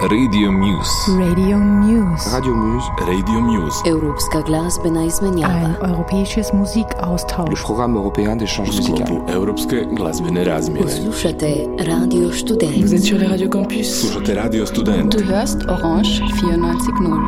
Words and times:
Radio 0.00 0.50
Muse. 0.52 1.12
Radio 1.18 1.58
Muse. 1.58 2.30
Radio 2.32 2.54
Muse. 2.54 2.86
Radio 3.06 3.40
Muse. 3.40 3.82
Europska 3.86 4.40
glazbena 4.40 5.00
Ein 5.00 5.06
izmenjava. 5.06 5.74
europäisches 5.88 6.52
Le 6.52 6.58
Musikaustausch. 6.58 7.62
programme 7.64 7.96
européen 7.96 8.36
d'échange 8.36 8.66
musical. 8.76 9.22
Europske 9.34 9.86
glazbene 9.96 10.44
razmjene. 10.44 10.90
Slušate 10.90 11.66
Radio 11.78 12.28
Vous 12.28 12.38
Student. 12.38 12.92
êtes 12.92 13.04
sur 13.04 13.18
les 13.18 13.28
radios 13.28 13.50
campus. 13.52 14.00
Slušate 14.00 14.34
Radio 14.42 14.66
Student. 14.66 15.12
Du 15.16 15.24
hörst 15.24 15.58
Orange 15.68 16.20
94.0. 16.20 17.20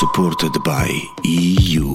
supported 0.00 0.52
by 0.64 0.88
EU. 1.24 1.94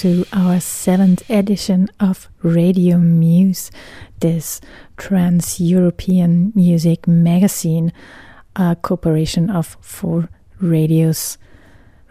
To 0.00 0.24
our 0.32 0.58
seventh 0.58 1.28
edition 1.28 1.86
of 2.00 2.26
Radio 2.42 2.96
Muse, 2.96 3.70
this 4.20 4.58
trans 4.96 5.60
European 5.60 6.54
music 6.54 7.06
magazine, 7.06 7.92
a 8.56 8.74
cooperation 8.80 9.50
of 9.50 9.76
four 9.82 10.30
radios 10.58 11.36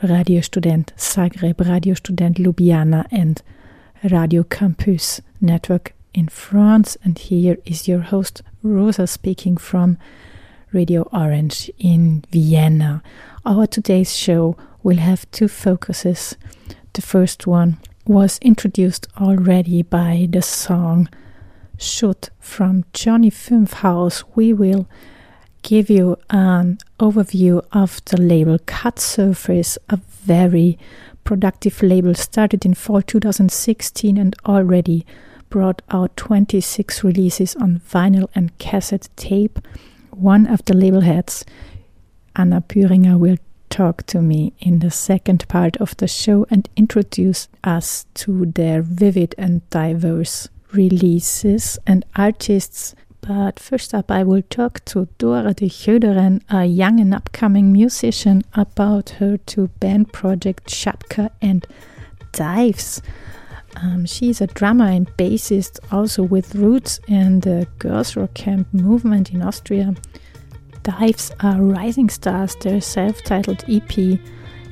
Radio 0.04 0.40
Student 0.42 0.94
Zagreb, 0.98 1.68
Radio 1.68 1.96
Student 1.96 2.38
Ljubljana, 2.38 3.08
and 3.12 3.42
Radio 4.04 4.44
Campus 4.44 5.20
Network 5.42 5.96
in 6.14 6.28
France. 6.28 6.96
And 7.04 7.18
here 7.18 7.58
is 7.66 7.88
your 7.88 8.02
host, 8.02 8.44
Rosa, 8.62 9.08
speaking 9.08 9.58
from 9.58 9.98
Radio 10.72 11.10
Orange 11.12 11.72
in 11.80 12.24
Vienna. 12.30 13.02
Our 13.48 13.66
today's 13.66 14.16
show 14.16 14.56
will 14.84 14.98
have 14.98 15.26
two 15.32 15.48
focuses. 15.48 16.36
The 16.94 17.02
first 17.02 17.46
one 17.46 17.78
was 18.06 18.40
introduced 18.42 19.08
already 19.20 19.84
by 19.84 20.28
the 20.30 20.42
song 20.42 21.08
Shoot 21.78 22.30
from 22.40 22.84
Johnny 22.94 23.30
Fünfhaus. 23.30 24.24
We 24.36 24.54
will 24.54 24.88
give 25.62 25.90
you 25.90 26.18
an 26.30 26.80
overview 27.00 27.64
of 27.72 28.04
the 28.06 28.20
label 28.20 28.58
Cut 28.66 29.00
Surface, 29.00 29.78
a 29.90 29.98
very 29.98 30.80
productive 31.24 31.82
label 31.84 32.16
started 32.16 32.66
in 32.66 32.74
fall 32.74 33.02
2016 33.02 34.18
and 34.18 34.36
already 34.46 35.06
brought 35.50 35.82
out 35.92 36.18
26 36.18 37.04
releases 37.04 37.56
on 37.56 37.82
vinyl 37.88 38.30
and 38.34 38.58
cassette 38.58 39.10
tape. 39.16 39.60
One 40.10 40.48
of 40.48 40.66
the 40.66 40.74
label 40.76 41.02
heads, 41.02 41.46
Anna 42.36 42.62
Pühringer, 42.62 43.18
will 43.18 43.38
talk 43.70 44.06
to 44.08 44.22
me 44.22 44.54
in 44.60 44.80
the 44.80 44.92
second 44.92 45.48
part 45.48 45.78
of 45.78 45.96
the 45.98 46.08
show 46.08 46.46
and 46.50 46.68
introduce 46.76 47.48
us 47.64 48.06
to 48.16 48.46
their 48.46 48.82
vivid 48.82 49.36
and 49.38 49.68
diverse 49.70 50.50
releases 50.72 51.78
and 51.88 52.06
artists. 52.16 52.96
But 53.22 53.60
first 53.60 53.94
up, 53.94 54.10
I 54.10 54.24
will 54.24 54.42
talk 54.42 54.84
to 54.86 55.08
Dora 55.18 55.54
de 55.54 55.68
Goederen, 55.68 56.42
a 56.50 56.66
young 56.66 57.00
and 57.00 57.14
upcoming 57.14 57.72
musician, 57.72 58.44
about 58.54 59.10
her 59.22 59.38
two 59.38 59.68
band 59.80 60.14
project 60.14 60.68
Shapka 60.68 61.30
and 61.42 61.68
Dives. 62.32 63.02
Um, 63.76 64.06
she's 64.06 64.42
a 64.42 64.48
drummer 64.48 64.86
and 64.86 65.08
bassist, 65.18 65.80
also 65.92 66.24
with 66.24 66.56
roots 66.56 67.00
in 67.08 67.42
the 67.42 67.68
girls 67.78 68.16
rock 68.16 68.34
camp 68.34 68.74
movement 68.74 69.32
in 69.32 69.42
Austria. 69.42 69.96
Dives 70.84 71.32
are 71.42 71.62
rising 71.62 72.10
stars. 72.10 72.56
Their 72.56 72.82
self 72.82 73.22
titled 73.24 73.64
EP 73.68 74.20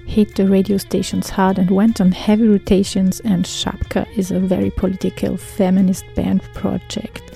hit 0.06 0.36
the 0.36 0.48
radio 0.48 0.78
stations 0.78 1.30
hard 1.30 1.60
and 1.60 1.70
went 1.70 2.00
on 2.00 2.12
heavy 2.12 2.48
rotations, 2.48 3.20
and 3.22 3.46
Shapka 3.46 4.08
is 4.18 4.32
a 4.32 4.40
very 4.40 4.72
political 4.72 5.38
feminist 5.38 6.06
band 6.16 6.42
project. 6.54 7.32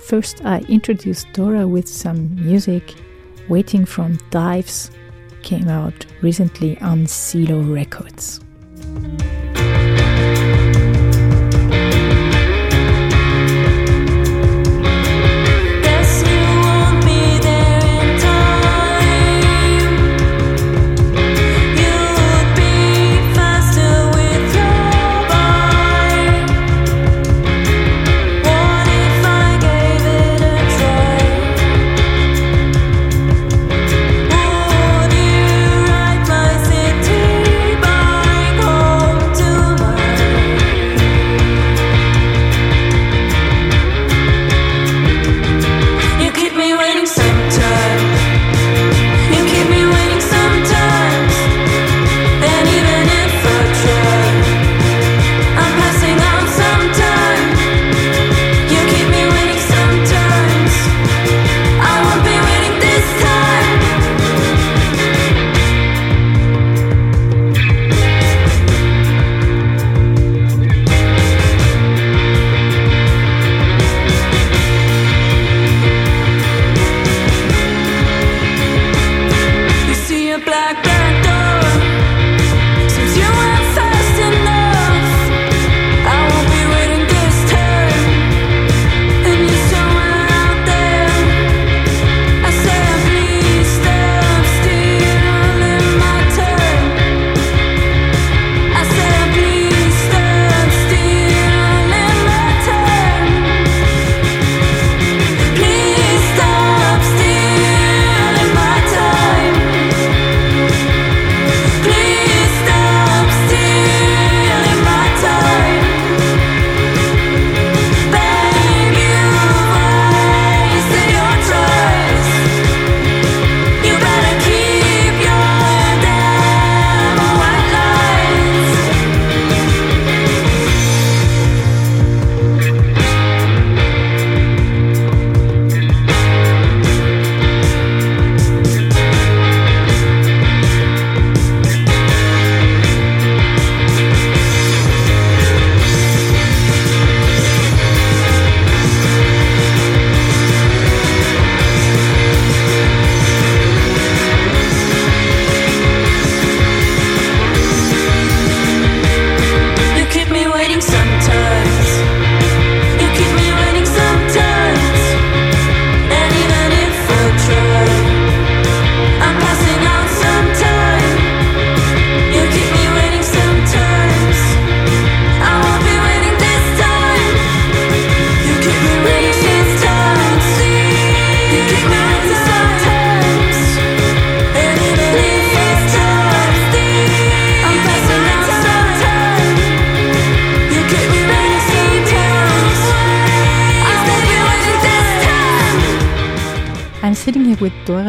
First, 0.00 0.44
I 0.44 0.60
introduced 0.68 1.32
Dora 1.32 1.66
with 1.66 1.88
some 1.88 2.34
music. 2.34 2.94
Waiting 3.48 3.86
from 3.86 4.18
Dives 4.30 4.90
came 5.42 5.68
out 5.68 6.04
recently 6.20 6.78
on 6.80 7.06
Siluh 7.06 7.72
Records. 7.72 8.40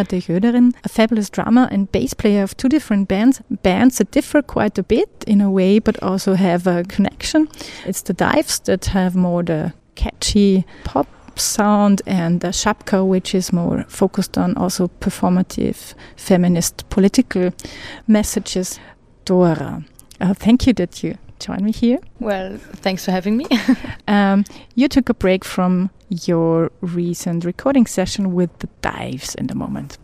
De 0.09 0.19
Goederen, 0.19 0.73
a 0.83 0.89
fabulous 0.89 1.29
drummer 1.29 1.67
and 1.71 1.91
bass 1.91 2.13
player 2.13 2.44
of 2.44 2.57
two 2.57 2.67
different 2.67 3.07
bands. 3.07 3.41
Bands 3.61 3.97
that 3.97 4.11
differ 4.11 4.41
quite 4.41 4.77
a 4.77 4.83
bit 4.83 5.23
in 5.27 5.39
a 5.39 5.50
way, 5.50 5.79
but 5.79 6.01
also 6.03 6.33
have 6.33 6.67
a 6.67 6.83
connection. 6.83 7.47
It's 7.85 8.01
the 8.01 8.13
Dives 8.13 8.59
that 8.59 8.85
have 8.85 9.15
more 9.15 9.44
the 9.44 9.73
catchy 9.95 10.65
pop 10.83 11.07
sound, 11.35 12.01
and 12.06 12.41
the 12.41 12.50
Shapka, 12.50 13.06
which 13.06 13.33
is 13.33 13.53
more 13.53 13.85
focused 13.88 14.38
on 14.38 14.57
also 14.57 14.88
performative 15.00 15.94
feminist 16.15 16.89
political 16.89 17.51
messages. 18.07 18.79
Dora, 19.25 19.83
uh, 20.19 20.33
thank 20.33 20.67
you 20.67 20.73
that 20.73 21.03
you 21.03 21.17
join 21.39 21.63
me 21.63 21.71
here. 21.71 22.00
Well, 22.19 22.57
thanks 22.57 23.05
for 23.05 23.12
having 23.12 23.38
me. 23.38 23.45
Um, 24.07 24.44
you 24.73 24.88
took 24.88 25.09
a 25.09 25.13
break 25.13 25.45
from 25.45 25.91
your 26.09 26.71
recent 26.81 27.45
recording 27.45 27.85
session 27.85 28.33
with 28.33 28.57
the 28.59 28.67
Dives 28.81 29.35
in 29.35 29.47
the 29.47 29.56
moment. 29.56 29.97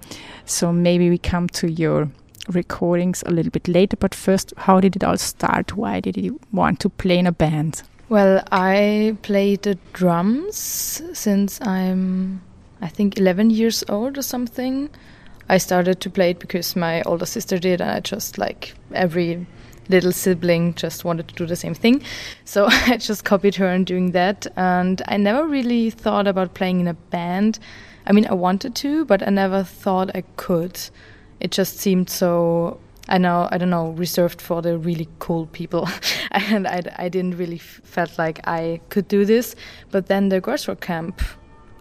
So 0.45 0.71
maybe 0.71 1.09
we 1.09 1.17
come 1.17 1.49
to 1.49 1.69
your 1.69 2.09
recordings 2.49 3.23
a 3.25 3.31
little 3.31 3.51
bit 3.51 3.67
later. 3.67 3.97
But 3.97 4.13
first, 4.15 4.53
how 4.57 4.79
did 4.79 4.95
it 4.95 5.03
all 5.03 5.17
start? 5.17 5.75
Why 5.75 5.99
did 5.99 6.17
you 6.17 6.39
want 6.51 6.79
to 6.81 6.89
play 6.89 7.17
in 7.17 7.27
a 7.27 7.31
band? 7.31 7.83
well, 8.09 8.43
I 8.51 9.17
played 9.23 9.63
the 9.63 9.75
drums 9.93 10.55
since 11.13 11.59
I'm, 11.61 12.41
I 12.81 12.87
think, 12.87 13.17
11 13.17 13.49
years 13.49 13.83
old 13.89 14.17
or 14.17 14.21
something. 14.21 14.89
I 15.49 15.57
started 15.57 16.01
to 16.01 16.09
play 16.09 16.31
it 16.31 16.39
because 16.39 16.75
my 16.75 17.01
older 17.03 17.25
sister 17.25 17.57
did, 17.57 17.81
and 17.81 17.89
I 17.89 17.99
just 17.99 18.37
like 18.37 18.73
every 18.93 19.45
little 19.89 20.11
sibling 20.11 20.73
just 20.75 21.05
wanted 21.05 21.27
to 21.27 21.35
do 21.35 21.45
the 21.45 21.55
same 21.55 21.73
thing. 21.73 22.01
So 22.43 22.65
I 22.69 22.97
just 22.97 23.23
copied 23.23 23.55
her 23.55 23.67
in 23.69 23.83
doing 23.83 24.11
that. 24.11 24.47
And 24.55 25.01
I 25.07 25.17
never 25.17 25.45
really 25.45 25.89
thought 25.89 26.27
about 26.27 26.53
playing 26.53 26.79
in 26.79 26.87
a 26.87 26.93
band. 26.93 27.59
I 28.07 28.11
mean, 28.11 28.27
I 28.27 28.33
wanted 28.33 28.75
to, 28.75 29.05
but 29.05 29.25
I 29.25 29.29
never 29.29 29.63
thought 29.63 30.15
I 30.15 30.21
could. 30.37 30.79
It 31.39 31.51
just 31.51 31.77
seemed 31.77 32.09
so. 32.09 32.79
I 33.07 33.19
know, 33.19 33.47
I 33.51 33.59
don't 33.59 33.69
know, 33.69 33.91
reserved 33.91 34.41
for 34.41 34.63
the 34.63 34.79
really 34.79 35.07
cool 35.19 35.45
people, 35.45 35.87
and 36.31 36.67
I, 36.67 36.81
I 36.95 37.07
didn't 37.07 37.37
really 37.37 37.59
felt 37.59 38.17
like 38.17 38.39
I 38.47 38.81
could 38.89 39.07
do 39.07 39.25
this. 39.25 39.55
But 39.91 40.07
then 40.07 40.29
the 40.29 40.41
Girls 40.41 40.67
Camp 40.81 41.21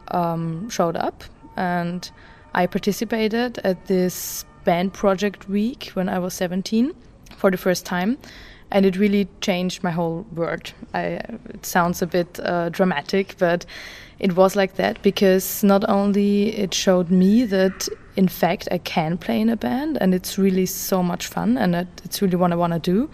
um, 0.09 0.69
showed 0.69 0.97
up, 0.97 1.25
and 1.56 2.11
I 2.55 2.67
participated 2.67 3.56
at 3.65 3.87
this 3.87 4.45
band 4.65 4.93
project 4.93 5.49
week 5.49 5.93
when 5.95 6.11
I 6.11 6.19
was 6.19 6.35
17 6.35 6.95
for 7.44 7.50
the 7.50 7.58
first 7.58 7.85
time, 7.85 8.17
and 8.70 8.87
it 8.87 8.96
really 8.96 9.29
changed 9.43 9.82
my 9.85 9.91
whole 9.91 10.25
world. 10.35 10.73
I, 10.94 11.20
it 11.50 11.67
sounds 11.67 12.00
a 12.00 12.06
bit 12.06 12.41
uh, 12.41 12.70
dramatic, 12.70 13.37
but 13.38 13.67
it 14.19 14.35
was 14.35 14.56
like 14.56 14.76
that 14.76 15.02
because 15.02 15.62
not 15.62 15.85
only 15.87 16.56
it 16.56 16.73
showed 16.73 17.11
me 17.11 17.44
that 17.44 17.87
in 18.17 18.29
fact 18.29 18.67
I 18.70 18.79
can 18.79 19.19
play 19.19 19.43
in 19.43 19.50
a 19.50 19.56
band, 19.56 19.99
and 20.00 20.14
it's 20.14 20.38
really 20.38 20.64
so 20.64 21.02
much 21.02 21.26
fun, 21.26 21.58
and 21.58 21.74
that 21.74 21.86
it's 22.03 22.22
really 22.22 22.36
what 22.36 22.51
I 22.51 22.56
want 22.56 22.72
to 22.72 22.79
do. 22.79 23.10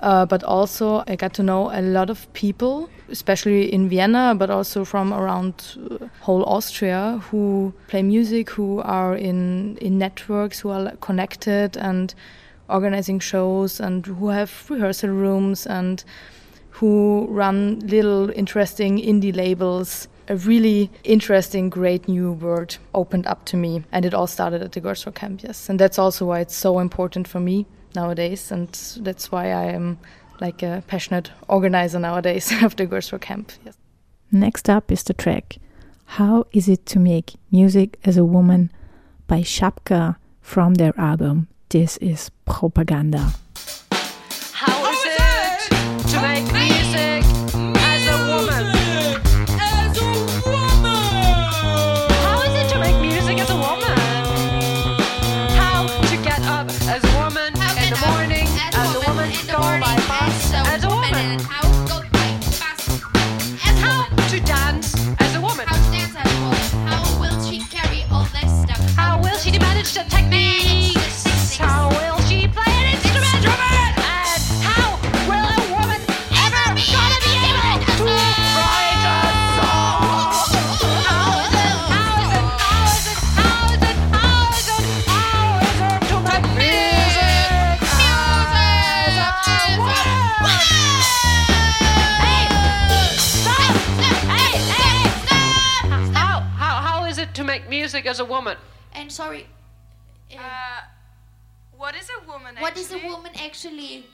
Uh, 0.00 0.26
but 0.26 0.44
also 0.44 1.02
I 1.08 1.16
got 1.16 1.32
to 1.34 1.42
know 1.42 1.70
a 1.72 1.80
lot 1.80 2.10
of 2.10 2.30
people, 2.34 2.90
especially 3.08 3.72
in 3.72 3.88
Vienna, 3.88 4.34
but 4.36 4.50
also 4.50 4.84
from 4.84 5.14
around 5.14 5.54
uh, 5.78 6.08
whole 6.20 6.44
Austria, 6.44 7.22
who 7.30 7.72
play 7.88 8.02
music, 8.02 8.50
who 8.50 8.82
are 8.82 9.16
in 9.16 9.78
in 9.80 9.96
networks, 9.96 10.60
who 10.60 10.68
are 10.68 10.94
connected 11.00 11.78
and 11.78 12.14
organizing 12.68 13.20
shows, 13.20 13.80
and 13.80 14.06
who 14.06 14.28
have 14.28 14.68
rehearsal 14.70 15.10
rooms, 15.10 15.66
and 15.66 16.04
who 16.70 17.26
run 17.30 17.80
little 17.80 18.30
interesting 18.30 18.98
indie 18.98 19.34
labels. 19.34 20.08
A 20.28 20.36
really 20.36 20.90
interesting, 21.04 21.70
great 21.70 22.08
new 22.08 22.32
world 22.32 22.78
opened 22.94 23.26
up 23.26 23.44
to 23.46 23.56
me, 23.56 23.84
and 23.92 24.04
it 24.04 24.12
all 24.12 24.26
started 24.26 24.62
at 24.62 24.72
the 24.72 24.80
Girls 24.80 25.06
Camp, 25.14 25.42
yes. 25.42 25.68
And 25.68 25.78
that's 25.78 25.98
also 25.98 26.26
why 26.26 26.40
it's 26.40 26.56
so 26.56 26.80
important 26.80 27.28
for 27.28 27.40
me 27.40 27.64
nowadays, 27.94 28.50
and 28.50 28.68
that's 29.00 29.30
why 29.30 29.52
I 29.52 29.66
am 29.66 29.98
like 30.40 30.62
a 30.62 30.82
passionate 30.86 31.30
organizer 31.48 31.98
nowadays 31.98 32.52
of 32.62 32.76
the 32.76 32.86
Girls 32.86 33.12
Camp. 33.20 33.52
Yes. 33.64 33.76
Next 34.32 34.68
up 34.68 34.90
is 34.90 35.04
the 35.04 35.14
track 35.14 35.58
How 36.04 36.46
Is 36.52 36.68
It 36.68 36.84
to 36.86 36.98
Make 36.98 37.34
Music 37.50 37.98
as 38.04 38.16
a 38.16 38.24
Woman 38.24 38.72
by 39.26 39.40
Shapka 39.40 40.16
from 40.40 40.74
their 40.74 40.98
album 40.98 41.48
This 41.68 41.96
is 41.96 42.30
Propaganda. 42.44 43.34
As 98.16 98.20
a 98.20 98.24
woman? 98.24 98.56
And 98.94 99.12
sorry, 99.12 99.46
uh, 100.32 100.80
What 101.76 101.94
is 101.94 102.08
a 102.08 102.26
woman? 102.26 102.56
what 102.58 102.76
is 102.78 102.90
a 102.92 103.00
woman 103.06 103.32
actually? 103.36 104.06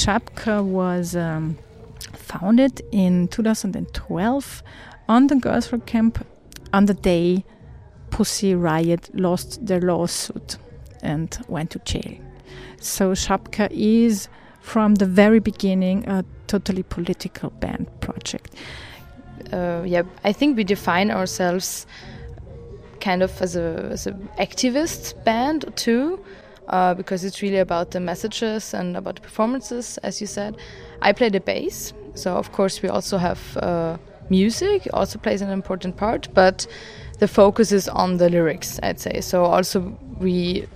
Shapka 0.00 0.64
was 0.64 1.14
um, 1.14 1.58
founded 2.14 2.80
in 2.90 3.28
2012 3.28 4.62
on 5.10 5.26
the 5.26 5.36
Girls 5.36 5.70
Rock 5.70 5.84
Camp 5.84 6.26
on 6.72 6.86
the 6.86 6.94
day 6.94 7.44
Pussy 8.08 8.54
Riot 8.54 9.10
lost 9.12 9.66
their 9.66 9.80
lawsuit 9.80 10.56
and 11.02 11.38
went 11.48 11.70
to 11.72 11.80
jail. 11.80 12.18
So 12.80 13.12
Shapka 13.12 13.68
is 13.72 14.28
from 14.62 14.94
the 14.94 15.04
very 15.04 15.38
beginning 15.38 16.08
a 16.08 16.24
totally 16.46 16.82
political 16.82 17.50
band 17.50 17.86
project. 18.00 18.54
uh, 19.52 19.82
yeah, 19.86 20.04
I 20.24 20.32
think 20.32 20.56
we 20.56 20.64
define 20.64 21.10
ourselves 21.10 21.86
kind 23.00 23.22
of 23.22 23.42
as 23.42 23.54
a 23.54 23.88
as 23.92 24.06
an 24.06 24.28
activist 24.38 25.24
band 25.24 25.70
too, 25.76 26.24
uh, 26.70 26.94
because 26.94 27.24
it's 27.24 27.42
really 27.42 27.58
about 27.58 27.90
the 27.90 28.00
messages 28.00 28.74
and 28.74 28.96
about 28.96 29.16
the 29.16 29.20
performances, 29.20 29.98
as 29.98 30.20
you 30.20 30.26
said. 30.26 30.56
I 31.02 31.12
play 31.12 31.28
the 31.28 31.40
bass 31.40 31.92
So 32.14 32.36
of 32.36 32.52
course 32.52 32.82
we 32.82 32.88
also 32.88 33.18
have 33.18 33.56
uh, 33.56 33.96
music 34.30 34.88
also 34.92 35.18
plays 35.18 35.42
an 35.42 35.50
important 35.50 35.96
part, 35.96 36.28
but 36.34 36.66
the 37.18 37.28
focus 37.28 37.72
is 37.72 37.88
on 37.88 38.16
the 38.16 38.28
lyrics. 38.28 38.80
I'd 38.82 39.00
say 39.00 39.20
so. 39.20 39.44
Also 39.44 39.96
we 40.18 40.66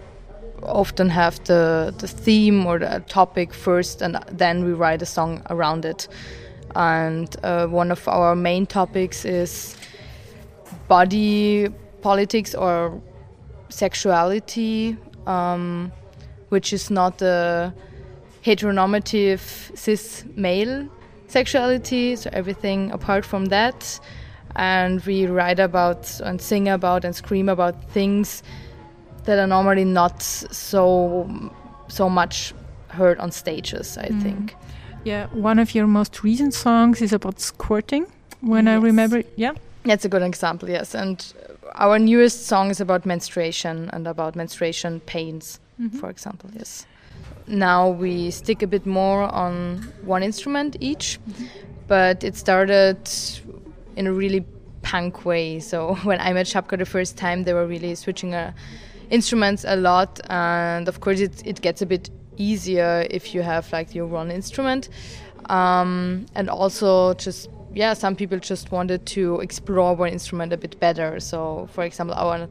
often 0.63 1.11
have 1.11 1.43
the 1.45 1.95
the 1.99 2.09
theme 2.09 2.67
or 2.67 2.79
the 2.79 3.03
topic 3.09 3.55
first, 3.55 4.03
and 4.03 4.19
then 4.31 4.65
we 4.65 4.73
write 4.73 5.03
a 5.03 5.07
song 5.07 5.43
around 5.51 5.85
it. 5.85 6.09
And 6.77 7.35
uh, 7.45 7.67
one 7.67 7.93
of 7.93 8.09
our 8.09 8.35
main 8.35 8.67
topics 8.67 9.25
is 9.25 9.77
body 10.89 11.69
politics 12.03 12.55
or 12.55 13.01
sexuality, 13.69 14.97
um, 15.27 15.93
which 16.49 16.73
is 16.73 16.91
not 16.91 17.19
the 17.19 17.73
heteronormative 18.45 19.41
cis 19.77 20.25
male 20.37 20.89
sexuality, 21.29 22.17
so 22.17 22.31
everything 22.33 22.91
apart 22.93 23.25
from 23.25 23.47
that. 23.47 24.01
And 24.57 25.05
we 25.05 25.27
write 25.27 25.59
about 25.59 26.21
and 26.21 26.41
sing 26.41 26.69
about 26.69 27.05
and 27.05 27.15
scream 27.15 27.49
about 27.49 27.91
things 27.91 28.43
that 29.25 29.39
are 29.39 29.47
normally 29.47 29.85
not 29.85 30.23
so 30.23 31.29
so 31.89 32.09
much 32.09 32.55
heard 32.89 33.19
on 33.19 33.31
stages. 33.33 33.99
I 33.99 34.09
think. 34.23 34.55
Yeah, 35.05 35.27
one 35.33 35.59
of 35.59 35.75
your 35.75 35.87
most 35.87 36.23
recent 36.23 36.55
songs 36.55 37.03
is 37.03 37.13
about 37.13 37.41
squirting. 37.41 38.07
When 38.41 38.69
I 38.69 38.77
remember, 38.77 39.23
yeah. 39.37 39.53
That's 39.85 40.05
a 40.05 40.09
good 40.09 40.23
example, 40.23 40.71
yes. 40.71 40.95
And 40.95 41.25
our 41.75 41.99
newest 41.99 42.47
song 42.47 42.71
is 42.71 42.81
about 42.81 43.05
menstruation 43.05 43.91
and 43.93 44.07
about 44.09 44.35
menstruation 44.35 45.01
pains, 45.01 45.61
for 45.99 46.09
example, 46.09 46.51
yes. 46.55 46.87
Now 47.47 47.91
we 47.91 48.31
stick 48.31 48.63
a 48.63 48.67
bit 48.67 48.87
more 48.87 49.23
on 49.23 49.83
one 50.03 50.23
instrument 50.23 50.77
each, 50.81 51.19
but 51.87 52.25
it 52.25 52.37
started 52.37 52.99
in 53.97 54.07
a 54.07 54.13
really 54.13 54.45
punk 54.83 55.25
way. 55.25 55.61
So 55.61 55.95
when 56.05 56.21
I 56.21 56.33
met 56.33 56.47
Shapka 56.47 56.79
the 56.79 56.87
first 56.87 57.19
time, 57.19 57.45
they 57.45 57.53
were 57.53 57.67
really 57.67 57.95
switching 57.95 58.35
uh, 58.35 58.53
instruments 59.11 59.65
a 59.67 59.77
lot, 59.77 60.21
and 60.31 60.89
of 60.89 61.01
course 61.01 61.21
it, 61.21 61.47
it 61.47 61.61
gets 61.61 61.83
a 61.83 61.87
bit 61.87 62.11
easier 62.37 63.07
if 63.11 63.35
you 63.35 63.43
have 63.43 63.71
like 63.73 63.95
your 63.95 64.07
one 64.07 64.31
instrument, 64.31 64.89
um, 65.51 66.25
and 66.35 66.49
also 66.49 67.15
just 67.15 67.51
yeah, 67.75 67.93
some 67.95 68.15
people 68.15 68.39
just 68.39 68.71
wanted 68.71 69.05
to 69.07 69.41
explore 69.41 69.95
one 69.95 70.11
instrument 70.11 70.53
a 70.53 70.57
bit 70.57 70.79
better. 70.79 71.19
So 71.21 71.69
for 71.73 71.85
example, 71.85 72.15
our 72.15 72.49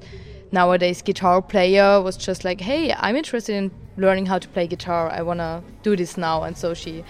nowadays 0.51 1.01
guitar 1.01 1.41
player 1.41 2.01
was 2.01 2.17
just 2.17 2.43
like, 2.43 2.61
hey, 2.61 2.93
I'm 2.93 3.15
interested 3.15 3.55
in 3.55 3.71
learning 3.97 4.25
how 4.25 4.39
to 4.39 4.47
play 4.49 4.67
guitar. 4.67 5.09
I 5.09 5.21
wanna 5.21 5.63
do 5.81 5.95
this 5.95 6.17
now, 6.17 6.43
and 6.43 6.57
so 6.57 6.73
she 6.73 7.03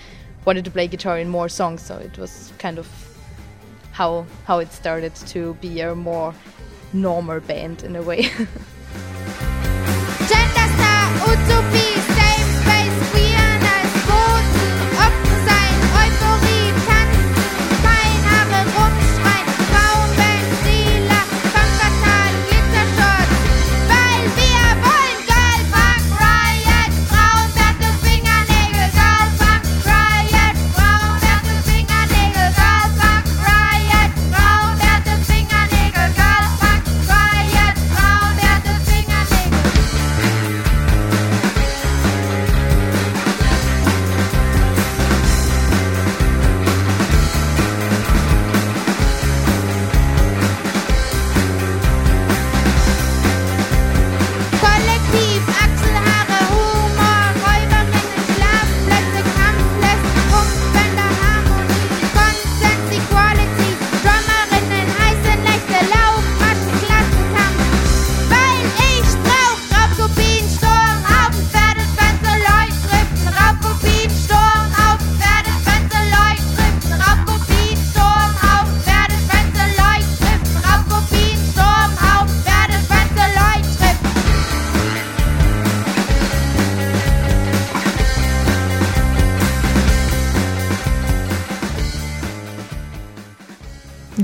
wanted 0.46 0.66
to 0.66 0.72
play 0.72 0.88
guitar 0.88 1.18
in 1.20 1.30
more 1.30 1.50
songs. 1.50 1.82
So 1.82 1.98
it 1.98 2.18
was 2.18 2.54
kind 2.60 2.78
of 2.78 2.88
how 3.92 4.26
how 4.46 4.60
it 4.60 4.72
started 4.72 5.16
to 5.16 5.56
be 5.56 5.82
a 5.82 5.96
more 5.96 6.34
normal 6.94 7.40
band 7.40 7.84
in 7.84 7.96
a 7.96 8.02
way. 8.04 8.30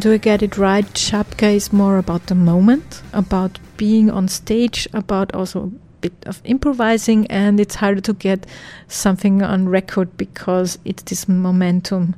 Do 0.09 0.15
I 0.15 0.17
get 0.17 0.41
it 0.41 0.57
right? 0.57 0.91
Shapka 0.95 1.53
is 1.53 1.71
more 1.71 1.99
about 1.99 2.25
the 2.25 2.33
moment, 2.33 3.03
about 3.13 3.59
being 3.77 4.09
on 4.09 4.27
stage, 4.27 4.87
about 4.91 5.35
also 5.35 5.65
a 5.65 5.71
bit 6.01 6.13
of 6.25 6.41
improvising, 6.45 7.27
and 7.27 7.59
it's 7.59 7.75
harder 7.75 8.01
to 8.01 8.13
get 8.13 8.47
something 8.87 9.43
on 9.43 9.69
record 9.69 10.17
because 10.17 10.79
it's 10.83 11.03
this 11.03 11.29
momentum 11.29 12.15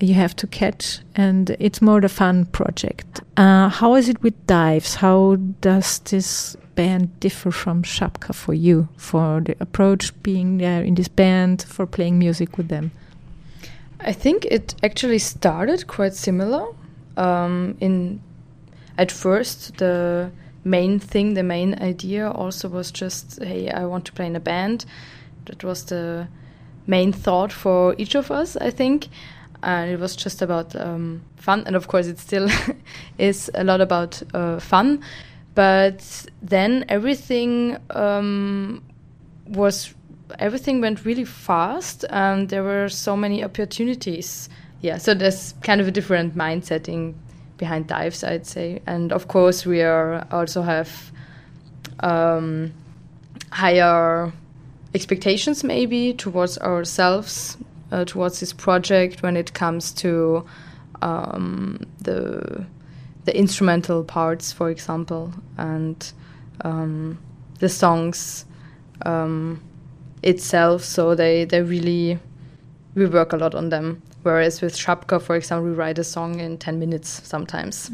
you 0.00 0.14
have 0.14 0.34
to 0.36 0.48
catch, 0.48 0.98
and 1.14 1.50
it's 1.60 1.80
more 1.80 2.00
the 2.00 2.08
fun 2.08 2.46
project. 2.46 3.20
Uh, 3.36 3.68
how 3.68 3.94
is 3.94 4.08
it 4.08 4.20
with 4.24 4.34
dives? 4.48 4.96
How 4.96 5.36
does 5.60 6.00
this 6.00 6.56
band 6.74 7.20
differ 7.20 7.52
from 7.52 7.84
Shapka 7.84 8.34
for 8.34 8.54
you, 8.54 8.88
for 8.96 9.40
the 9.40 9.54
approach 9.60 10.20
being 10.24 10.58
there 10.58 10.82
in 10.82 10.96
this 10.96 11.06
band, 11.06 11.62
for 11.62 11.86
playing 11.86 12.18
music 12.18 12.58
with 12.58 12.66
them? 12.66 12.90
I 14.00 14.12
think 14.14 14.46
it 14.46 14.74
actually 14.82 15.20
started 15.20 15.86
quite 15.86 16.14
similar. 16.14 16.66
Um, 17.16 17.76
in 17.80 18.20
at 18.98 19.10
first, 19.10 19.78
the 19.78 20.30
main 20.64 20.98
thing, 20.98 21.34
the 21.34 21.42
main 21.42 21.74
idea, 21.80 22.30
also 22.30 22.68
was 22.68 22.90
just, 22.90 23.42
hey, 23.42 23.70
I 23.70 23.86
want 23.86 24.04
to 24.06 24.12
play 24.12 24.26
in 24.26 24.36
a 24.36 24.40
band. 24.40 24.84
That 25.46 25.64
was 25.64 25.84
the 25.84 26.28
main 26.86 27.12
thought 27.12 27.52
for 27.52 27.94
each 27.96 28.14
of 28.14 28.30
us, 28.30 28.56
I 28.56 28.70
think, 28.70 29.08
and 29.62 29.90
it 29.90 29.98
was 29.98 30.16
just 30.16 30.42
about 30.42 30.76
um, 30.76 31.22
fun. 31.36 31.62
And 31.66 31.76
of 31.76 31.88
course, 31.88 32.06
it 32.06 32.18
still 32.18 32.48
is 33.18 33.50
a 33.54 33.64
lot 33.64 33.80
about 33.80 34.22
uh, 34.34 34.60
fun. 34.60 35.02
But 35.54 36.26
then 36.42 36.84
everything 36.88 37.78
um, 37.90 38.82
was 39.46 39.94
everything 40.38 40.80
went 40.80 41.04
really 41.04 41.24
fast 41.24 42.04
and 42.10 42.48
there 42.50 42.62
were 42.62 42.88
so 42.88 43.16
many 43.16 43.42
opportunities 43.42 44.48
yeah 44.80 44.98
so 44.98 45.14
there's 45.14 45.54
kind 45.62 45.80
of 45.80 45.88
a 45.88 45.90
different 45.90 46.36
mindsetting 46.36 47.14
behind 47.60 47.86
dives 47.86 48.24
i'd 48.24 48.46
say. 48.46 48.80
And 48.86 49.12
of 49.12 49.28
course 49.28 49.66
we 49.66 49.82
are 49.82 50.26
also 50.32 50.62
have 50.62 51.12
um, 52.00 52.72
higher 53.52 54.32
expectations 54.94 55.62
maybe 55.62 56.14
towards 56.14 56.58
ourselves 56.58 57.58
uh, 57.92 58.04
towards 58.04 58.40
this 58.40 58.52
project 58.52 59.22
when 59.22 59.36
it 59.36 59.52
comes 59.52 59.92
to 59.92 60.44
um, 61.02 61.80
the 62.00 62.64
the 63.26 63.36
instrumental 63.36 64.02
parts 64.04 64.52
for 64.52 64.70
example 64.70 65.32
and 65.58 66.12
um, 66.64 67.18
the 67.58 67.68
songs 67.68 68.46
um, 69.04 69.60
itself. 70.22 70.82
So 70.82 71.14
they 71.14 71.44
they 71.44 71.62
really 71.62 72.18
we 72.94 73.06
work 73.06 73.32
a 73.32 73.36
lot 73.36 73.54
on 73.54 73.68
them 73.68 74.02
whereas 74.22 74.60
with 74.60 74.76
Shapka 74.76 75.20
for 75.20 75.36
example 75.36 75.70
we 75.70 75.74
write 75.74 75.98
a 75.98 76.04
song 76.04 76.40
in 76.40 76.58
10 76.58 76.78
minutes 76.78 77.20
sometimes. 77.24 77.90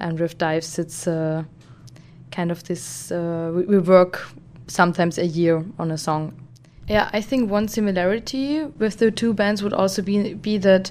And 0.00 0.18
with 0.18 0.38
dives 0.38 0.78
it's 0.78 1.06
uh, 1.06 1.44
kind 2.30 2.50
of 2.50 2.64
this 2.64 3.10
uh, 3.12 3.52
we, 3.54 3.64
we 3.64 3.78
work 3.78 4.26
sometimes 4.66 5.18
a 5.18 5.26
year 5.26 5.64
on 5.78 5.90
a 5.90 5.98
song. 5.98 6.32
Yeah 6.88 7.08
i 7.12 7.20
think 7.20 7.50
one 7.50 7.68
similarity 7.68 8.64
with 8.78 8.98
the 8.98 9.10
two 9.10 9.32
bands 9.32 9.62
would 9.62 9.72
also 9.72 10.02
be 10.02 10.34
be 10.34 10.58
that 10.58 10.90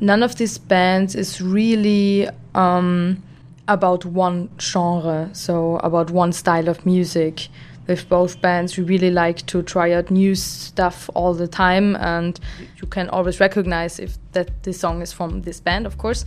none 0.00 0.22
of 0.22 0.36
these 0.36 0.58
bands 0.58 1.14
is 1.14 1.40
really 1.40 2.28
um, 2.54 3.22
about 3.68 4.04
one 4.04 4.48
genre 4.58 5.30
so 5.32 5.76
about 5.78 6.10
one 6.10 6.32
style 6.32 6.68
of 6.68 6.84
music 6.84 7.48
with 7.86 8.08
both 8.08 8.40
bands, 8.40 8.76
we 8.76 8.84
really 8.84 9.10
like 9.10 9.44
to 9.46 9.62
try 9.62 9.92
out 9.92 10.10
new 10.10 10.34
stuff 10.34 11.10
all 11.14 11.34
the 11.34 11.48
time, 11.48 11.96
and 11.96 12.40
you 12.80 12.86
can 12.88 13.08
always 13.10 13.40
recognize 13.40 13.98
if 13.98 14.16
that 14.32 14.62
this 14.62 14.80
song 14.80 15.02
is 15.02 15.12
from 15.12 15.42
this 15.42 15.60
band, 15.60 15.86
of 15.86 15.98
course. 15.98 16.24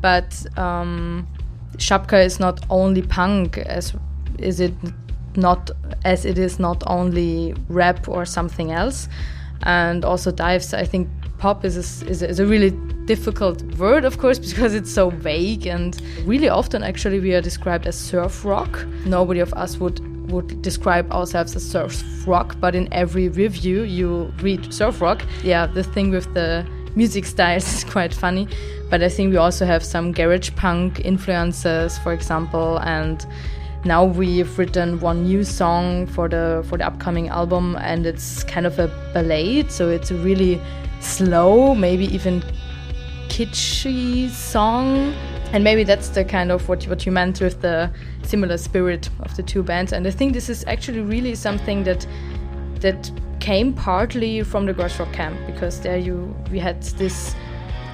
But 0.00 0.46
um, 0.58 1.26
Shapka 1.76 2.24
is 2.24 2.40
not 2.40 2.64
only 2.70 3.02
punk, 3.02 3.58
as 3.58 3.94
is 4.38 4.60
it 4.60 4.74
not 5.36 5.70
as 6.04 6.24
it 6.24 6.38
is 6.38 6.58
not 6.58 6.82
only 6.86 7.54
rap 7.68 8.08
or 8.08 8.24
something 8.24 8.72
else, 8.72 9.08
and 9.62 10.04
also 10.04 10.30
dives. 10.30 10.74
I 10.74 10.84
think 10.84 11.08
pop 11.38 11.64
is 11.64 11.76
a, 11.76 12.06
is 12.08 12.22
a, 12.22 12.28
is 12.28 12.40
a 12.40 12.46
really 12.46 12.70
difficult 13.04 13.62
word, 13.76 14.04
of 14.04 14.18
course, 14.18 14.38
because 14.50 14.74
it's 14.74 14.92
so 14.92 15.10
vague 15.10 15.66
and 15.66 16.00
really 16.24 16.48
often 16.48 16.82
actually 16.82 17.20
we 17.20 17.34
are 17.34 17.40
described 17.40 17.86
as 17.86 17.96
surf 17.96 18.44
rock. 18.44 18.84
Nobody 19.04 19.40
of 19.40 19.52
us 19.54 19.76
would 19.76 20.00
would 20.28 20.62
describe 20.62 21.10
ourselves 21.12 21.56
as 21.56 21.68
surf 21.68 22.02
rock, 22.26 22.56
but 22.60 22.74
in 22.74 22.92
every 22.92 23.28
review 23.28 23.82
you 23.82 24.32
read 24.40 24.72
surf 24.72 25.00
rock. 25.00 25.24
Yeah, 25.42 25.66
the 25.66 25.82
thing 25.82 26.10
with 26.10 26.32
the 26.34 26.66
music 26.94 27.24
styles 27.24 27.72
is 27.74 27.84
quite 27.84 28.14
funny, 28.14 28.48
but 28.90 29.02
I 29.02 29.08
think 29.08 29.30
we 29.30 29.36
also 29.36 29.66
have 29.66 29.84
some 29.84 30.12
garage 30.12 30.50
punk 30.56 31.00
influences, 31.04 31.98
for 31.98 32.12
example, 32.12 32.78
and 32.80 33.24
now 33.86 34.04
we've 34.04 34.58
written 34.58 34.98
one 35.00 35.22
new 35.24 35.44
song 35.44 36.06
for 36.06 36.28
the 36.28 36.64
for 36.68 36.76
the 36.76 36.84
upcoming 36.84 37.28
album 37.28 37.76
and 37.80 38.04
it's 38.04 38.42
kind 38.42 38.66
of 38.66 38.78
a 38.80 38.88
ballad 39.14 39.70
so 39.70 39.88
it's 39.88 40.10
a 40.10 40.14
really 40.16 40.60
slow 40.98 41.72
maybe 41.72 42.12
even 42.12 42.42
kitschy 43.28 44.28
song 44.28 45.14
and 45.56 45.64
maybe 45.64 45.84
that's 45.84 46.10
the 46.10 46.22
kind 46.22 46.52
of 46.52 46.68
what 46.68 46.84
what 46.84 47.06
you 47.06 47.12
meant 47.12 47.40
with 47.40 47.62
the 47.62 47.90
similar 48.22 48.58
spirit 48.58 49.08
of 49.20 49.34
the 49.36 49.42
two 49.42 49.62
bands. 49.62 49.90
And 49.94 50.06
i 50.06 50.10
think 50.10 50.34
this 50.34 50.50
is 50.50 50.62
actually 50.66 51.00
really 51.00 51.34
something 51.34 51.82
that 51.84 52.06
that 52.80 53.10
came 53.40 53.72
partly 53.72 54.42
from 54.42 54.66
the 54.66 54.74
Girls 54.74 55.00
Rock 55.00 55.14
camp 55.14 55.38
because 55.46 55.80
there 55.80 55.96
you 55.96 56.36
we 56.50 56.58
had 56.58 56.82
this 56.98 57.34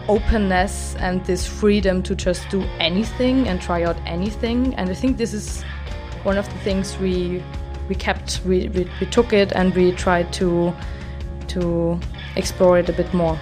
openness 0.09 0.97
and 0.97 1.25
this 1.25 1.47
freedom 1.47 2.03
to 2.03 2.17
just 2.17 2.49
do 2.51 2.63
anything 2.81 3.47
and 3.47 3.63
try 3.63 3.85
out 3.85 3.99
anything. 4.07 4.75
And 4.75 4.91
i 4.91 4.95
think 4.95 5.17
this 5.17 5.33
is 5.33 5.63
one 6.25 6.39
of 6.39 6.53
the 6.53 6.59
things 6.65 6.99
we 6.99 7.45
we 7.89 7.95
kept 7.95 8.41
we, 8.45 8.69
we, 8.71 8.91
we 9.01 9.07
took 9.07 9.33
it 9.33 9.53
and 9.53 9.73
we 9.77 9.93
tried 9.93 10.33
to 10.33 10.75
to 11.47 12.01
explore 12.35 12.81
it 12.81 12.89
a 12.89 12.93
bit 12.93 13.15
more 13.15 13.39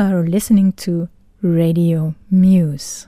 are 0.00 0.26
listening 0.26 0.72
to 0.72 1.08
Radio 1.42 2.14
Muse. 2.30 3.06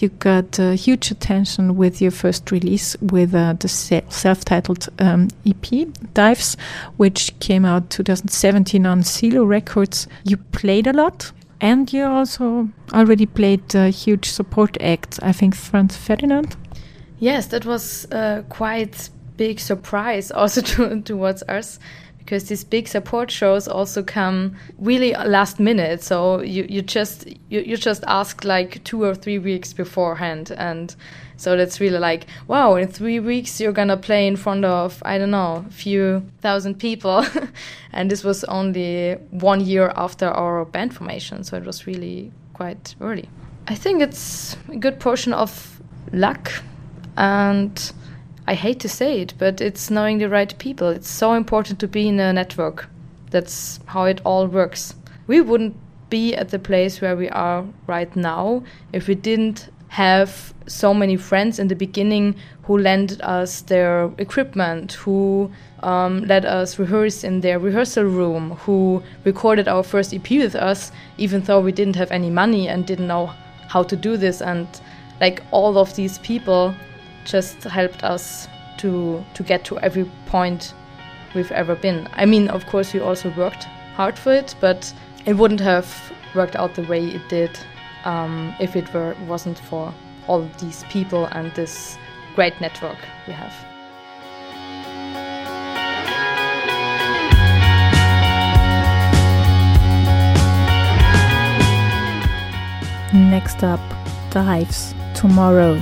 You 0.00 0.08
got 0.08 0.58
uh, 0.58 0.70
huge 0.70 1.10
attention 1.10 1.76
with 1.76 2.00
your 2.00 2.10
first 2.10 2.50
release 2.50 2.96
with 3.02 3.34
uh, 3.34 3.54
the 3.58 3.68
se- 3.68 4.04
self-titled 4.08 4.88
um, 4.98 5.28
EP 5.44 5.88
Dives, 6.14 6.56
which 6.96 7.38
came 7.40 7.66
out 7.66 7.90
2017 7.90 8.86
on 8.86 9.02
Siluh 9.02 9.46
Records. 9.46 10.08
You 10.24 10.38
played 10.38 10.86
a 10.86 10.92
lot, 10.94 11.32
and 11.60 11.92
you 11.92 12.04
also 12.04 12.70
already 12.94 13.26
played 13.26 13.76
uh, 13.76 13.90
huge 13.90 14.30
support 14.30 14.78
acts. 14.80 15.18
I 15.20 15.32
think 15.32 15.54
Franz 15.54 15.96
Ferdinand. 15.96 16.56
Yes, 17.18 17.46
that 17.48 17.66
was 17.66 18.06
uh, 18.10 18.42
quite 18.48 19.10
big 19.36 19.60
surprise 19.60 20.30
also 20.30 20.60
to, 20.62 21.02
towards 21.02 21.42
us 21.42 21.78
because 22.28 22.50
these 22.50 22.62
big 22.62 22.86
support 22.86 23.30
shows 23.30 23.66
also 23.66 24.02
come 24.02 24.54
really 24.76 25.14
last 25.14 25.58
minute. 25.58 26.02
So 26.02 26.42
you, 26.42 26.66
you 26.68 26.82
just 26.82 27.26
you, 27.48 27.60
you 27.60 27.78
just 27.78 28.04
ask 28.06 28.44
like 28.44 28.84
two 28.84 29.02
or 29.02 29.14
three 29.14 29.38
weeks 29.38 29.72
beforehand, 29.72 30.52
and 30.58 30.94
so 31.38 31.56
that's 31.56 31.80
really 31.80 31.98
like 31.98 32.26
wow. 32.46 32.74
In 32.74 32.86
three 32.88 33.18
weeks 33.18 33.58
you're 33.58 33.72
gonna 33.72 33.96
play 33.96 34.26
in 34.26 34.36
front 34.36 34.66
of 34.66 35.02
I 35.06 35.16
don't 35.16 35.30
know 35.30 35.64
a 35.66 35.70
few 35.70 36.22
thousand 36.42 36.74
people, 36.74 37.24
and 37.94 38.10
this 38.10 38.22
was 38.22 38.44
only 38.44 39.14
one 39.30 39.62
year 39.62 39.90
after 39.96 40.26
our 40.28 40.66
band 40.66 40.94
formation, 40.94 41.44
so 41.44 41.56
it 41.56 41.64
was 41.64 41.86
really 41.86 42.30
quite 42.52 42.94
early. 43.00 43.30
I 43.68 43.74
think 43.74 44.02
it's 44.02 44.54
a 44.70 44.76
good 44.76 45.00
portion 45.00 45.32
of 45.32 45.80
luck 46.12 46.52
and 47.16 47.92
I 48.48 48.54
hate 48.54 48.80
to 48.80 48.88
say 48.88 49.20
it, 49.20 49.34
but 49.36 49.60
it's 49.60 49.90
knowing 49.90 50.16
the 50.16 50.28
right 50.30 50.56
people. 50.56 50.88
It's 50.88 51.10
so 51.10 51.34
important 51.34 51.78
to 51.80 51.86
be 51.86 52.08
in 52.08 52.18
a 52.18 52.32
network. 52.32 52.88
That's 53.30 53.78
how 53.84 54.04
it 54.04 54.22
all 54.24 54.46
works. 54.46 54.94
We 55.26 55.42
wouldn't 55.42 55.76
be 56.08 56.34
at 56.34 56.48
the 56.48 56.58
place 56.58 57.02
where 57.02 57.14
we 57.14 57.28
are 57.28 57.66
right 57.86 58.16
now 58.16 58.62
if 58.90 59.06
we 59.06 59.16
didn't 59.16 59.68
have 59.88 60.54
so 60.66 60.94
many 60.94 61.14
friends 61.14 61.58
in 61.58 61.68
the 61.68 61.74
beginning 61.74 62.36
who 62.62 62.78
lent 62.78 63.20
us 63.20 63.60
their 63.60 64.10
equipment, 64.16 64.94
who 64.94 65.52
um, 65.82 66.24
let 66.24 66.46
us 66.46 66.78
rehearse 66.78 67.24
in 67.24 67.42
their 67.42 67.58
rehearsal 67.58 68.04
room, 68.04 68.52
who 68.64 69.02
recorded 69.24 69.68
our 69.68 69.82
first 69.82 70.14
EP 70.14 70.30
with 70.30 70.54
us, 70.54 70.90
even 71.18 71.42
though 71.42 71.60
we 71.60 71.70
didn't 71.70 71.96
have 71.96 72.10
any 72.10 72.30
money 72.30 72.66
and 72.66 72.86
didn't 72.86 73.08
know 73.08 73.26
how 73.68 73.82
to 73.82 73.94
do 73.94 74.16
this. 74.16 74.40
And 74.40 74.66
like 75.20 75.42
all 75.50 75.76
of 75.76 75.94
these 75.96 76.16
people 76.20 76.74
just 77.28 77.62
helped 77.64 78.02
us 78.02 78.48
to 78.78 79.24
to 79.34 79.42
get 79.42 79.64
to 79.64 79.78
every 79.80 80.04
point 80.26 80.74
we've 81.34 81.52
ever 81.52 81.74
been. 81.74 82.08
I 82.14 82.26
mean, 82.26 82.48
of 82.48 82.66
course, 82.66 82.94
we 82.94 83.00
also 83.00 83.32
worked 83.36 83.64
hard 83.94 84.18
for 84.18 84.32
it, 84.32 84.54
but 84.60 84.92
it 85.26 85.34
wouldn't 85.34 85.60
have 85.60 85.86
worked 86.34 86.56
out 86.56 86.74
the 86.74 86.82
way 86.82 87.04
it 87.04 87.28
did 87.28 87.58
um, 88.04 88.54
if 88.60 88.76
it 88.76 88.92
were 88.94 89.14
wasn't 89.26 89.58
for 89.58 89.92
all 90.26 90.48
these 90.60 90.84
people 90.84 91.26
and 91.26 91.52
this 91.54 91.98
great 92.34 92.60
network 92.60 92.98
we 93.26 93.32
have. 93.32 93.54
Next 103.12 103.64
up, 103.64 103.80
Dives 104.30 104.94
Tomorrow. 105.14 105.80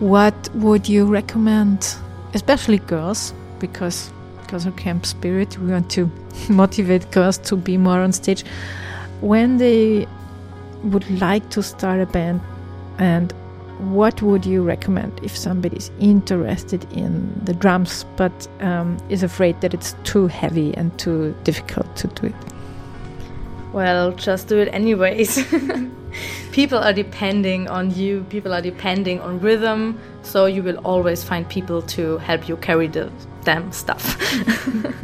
What 0.00 0.34
would 0.54 0.88
you 0.88 1.06
recommend, 1.06 1.94
especially 2.34 2.78
girls, 2.78 3.32
because 3.58 4.10
Girls 4.54 4.66
Camp 4.76 5.06
spirit. 5.06 5.58
We 5.58 5.72
want 5.72 5.90
to 5.92 6.10
motivate 6.48 7.10
girls 7.10 7.38
to 7.38 7.56
be 7.56 7.76
more 7.76 8.00
on 8.00 8.12
stage. 8.12 8.44
When 9.20 9.56
they 9.56 10.06
would 10.84 11.08
like 11.20 11.48
to 11.50 11.62
start 11.62 12.00
a 12.00 12.06
band, 12.06 12.40
and 12.98 13.32
what 13.78 14.22
would 14.22 14.46
you 14.46 14.62
recommend 14.62 15.18
if 15.22 15.36
somebody's 15.36 15.90
interested 15.98 16.86
in 16.92 17.32
the 17.44 17.54
drums 17.54 18.04
but 18.16 18.46
um, 18.60 18.98
is 19.08 19.22
afraid 19.22 19.60
that 19.60 19.74
it's 19.74 19.96
too 20.04 20.28
heavy 20.28 20.72
and 20.76 20.96
too 20.98 21.34
difficult 21.42 21.96
to 21.96 22.06
do 22.08 22.26
it? 22.26 22.34
Well, 23.72 24.12
just 24.12 24.46
do 24.48 24.58
it 24.58 24.68
anyways. 24.72 25.44
people 26.54 26.78
are 26.78 26.92
depending 26.92 27.66
on 27.66 27.90
you, 27.90 28.24
people 28.30 28.54
are 28.54 28.62
depending 28.62 29.20
on 29.20 29.40
rhythm, 29.40 29.98
so 30.22 30.46
you 30.46 30.62
will 30.62 30.78
always 30.84 31.24
find 31.24 31.48
people 31.48 31.82
to 31.82 32.16
help 32.18 32.48
you 32.48 32.56
carry 32.58 32.86
the 32.86 33.10
damn 33.42 33.72
stuff. 33.72 34.16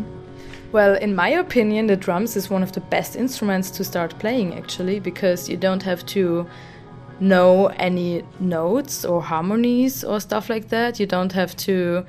well, 0.73 0.95
in 0.95 1.13
my 1.13 1.29
opinion, 1.31 1.89
the 1.89 1.97
drums 1.97 2.37
is 2.37 2.49
one 2.49 2.63
of 2.63 2.71
the 2.71 2.81
best 2.83 3.17
instruments 3.17 3.69
to 3.73 3.83
start 3.83 4.17
playing 4.21 4.55
actually 4.55 5.01
because 5.01 5.49
you 5.49 5.57
don't 5.57 5.83
have 5.83 6.07
to 6.07 6.47
know 7.19 7.67
any 7.79 8.23
notes 8.39 9.05
or 9.05 9.21
harmonies 9.21 10.05
or 10.05 10.21
stuff 10.21 10.49
like 10.49 10.69
that. 10.69 11.01
You 11.01 11.07
don't 11.07 11.33
have 11.33 11.57
to, 11.67 12.07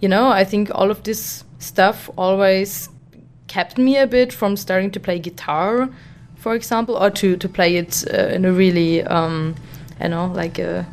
you 0.00 0.08
know, 0.10 0.28
I 0.28 0.44
think 0.44 0.70
all 0.74 0.90
of 0.90 1.02
this 1.02 1.44
stuff 1.60 2.10
always 2.18 2.90
kept 3.46 3.78
me 3.78 3.96
a 3.96 4.06
bit 4.06 4.34
from 4.34 4.54
starting 4.54 4.90
to 4.90 5.00
play 5.00 5.18
guitar, 5.18 5.88
for 6.42 6.56
example, 6.56 6.96
or 6.96 7.08
to, 7.10 7.36
to 7.36 7.48
play 7.48 7.76
it 7.76 8.04
uh, 8.12 8.34
in 8.34 8.44
a 8.44 8.52
really, 8.52 9.04
um, 9.04 9.54
know, 10.00 10.26
like 10.26 10.58
a 10.58 10.84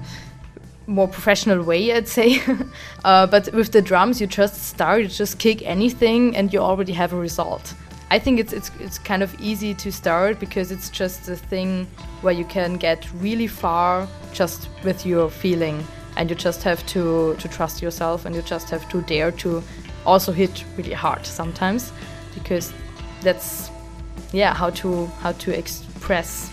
more 0.86 1.08
professional 1.08 1.64
way, 1.64 1.92
I'd 1.92 2.08
say. 2.08 2.40
uh, 3.04 3.26
but 3.26 3.52
with 3.52 3.72
the 3.72 3.82
drums, 3.82 4.22
you 4.22 4.28
just 4.28 4.62
start, 4.64 5.02
you 5.02 5.08
just 5.08 5.40
kick 5.40 5.64
anything, 5.64 6.36
and 6.36 6.54
you 6.54 6.60
already 6.60 6.94
have 6.94 7.14
a 7.14 7.18
result. 7.18 7.74
I 8.12 8.20
think 8.20 8.40
it's 8.40 8.54
it's 8.54 8.72
it's 8.80 9.00
kind 9.00 9.24
of 9.24 9.40
easy 9.40 9.74
to 9.76 9.92
start 9.92 10.40
because 10.40 10.72
it's 10.72 10.90
just 10.90 11.30
a 11.30 11.36
thing 11.36 11.88
where 12.22 12.34
you 12.34 12.46
can 12.46 12.78
get 12.78 13.08
really 13.16 13.48
far 13.48 14.08
just 14.34 14.70
with 14.84 15.06
your 15.06 15.30
feeling, 15.30 15.84
and 16.16 16.30
you 16.30 16.36
just 16.36 16.64
have 16.64 16.86
to 16.88 17.36
to 17.38 17.48
trust 17.48 17.82
yourself, 17.82 18.26
and 18.26 18.36
you 18.36 18.44
just 18.44 18.70
have 18.70 18.88
to 18.90 19.02
dare 19.02 19.32
to 19.32 19.64
also 20.06 20.32
hit 20.32 20.64
really 20.78 20.94
hard 20.94 21.26
sometimes, 21.26 21.92
because 22.36 22.72
that's 23.22 23.72
yeah 24.32 24.54
how 24.54 24.70
to 24.70 25.06
how 25.22 25.32
to 25.34 25.58
express 25.58 26.52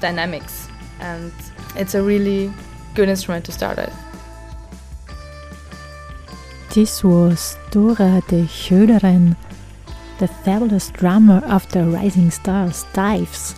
dynamics, 0.00 0.68
and 1.00 1.32
it's 1.76 1.94
a 1.94 2.02
really 2.02 2.52
good 2.94 3.08
instrument 3.08 3.44
to 3.46 3.52
start 3.52 3.76
with. 3.76 3.92
This 6.74 7.04
was 7.04 7.58
Dora 7.70 8.22
de 8.28 8.46
Goederen, 8.46 9.36
the 10.18 10.28
fabulous 10.28 10.88
drummer 10.88 11.42
of 11.46 11.68
the 11.70 11.84
Rising 11.84 12.30
Stars 12.30 12.84
Dives. 12.94 13.54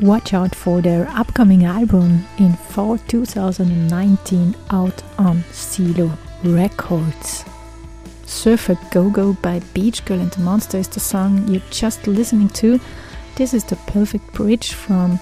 Watch 0.00 0.32
out 0.34 0.54
for 0.54 0.80
their 0.80 1.06
upcoming 1.10 1.64
album 1.64 2.26
in 2.38 2.54
fall 2.54 2.98
2019 3.06 4.56
out 4.70 5.02
on 5.18 5.44
Siluh 5.52 6.16
Records. 6.42 7.44
Surfer 8.30 8.78
Go 8.92 9.10
Go 9.10 9.32
by 9.34 9.58
Beach 9.74 10.04
Girl 10.04 10.20
and 10.20 10.30
the 10.30 10.40
Monster 10.40 10.78
is 10.78 10.86
the 10.88 11.00
song 11.00 11.48
you're 11.48 11.60
just 11.70 12.06
listening 12.06 12.48
to. 12.50 12.80
This 13.34 13.52
is 13.52 13.64
the 13.64 13.76
perfect 13.88 14.32
bridge 14.32 14.72
from 14.72 15.18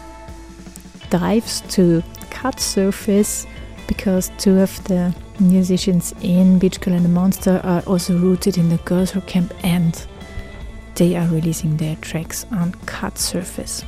dives 1.09 1.63
to 1.71 2.03
cut 2.31 2.61
surface 2.61 3.47
because 3.87 4.31
two 4.37 4.59
of 4.61 4.85
the 4.85 5.15
musicians 5.41 6.13
in 6.21 6.59
Beach 6.59 6.81
Girl 6.81 6.95
and 6.95 7.05
the 7.05 7.09
Monster 7.09 7.61
are 7.65 7.81
also 7.87 8.17
rooted 8.17 8.59
in 8.59 8.69
the 8.69 8.77
Girls 8.79 9.17
Rock 9.17 9.27
Camp 9.27 9.55
and 9.65 10.07
they 10.95 11.17
are 11.17 11.27
releasing 11.29 11.79
their 11.79 11.97
tracks 11.97 12.45
on 12.53 12.73
cut 12.85 13.17
surface. 13.17 13.83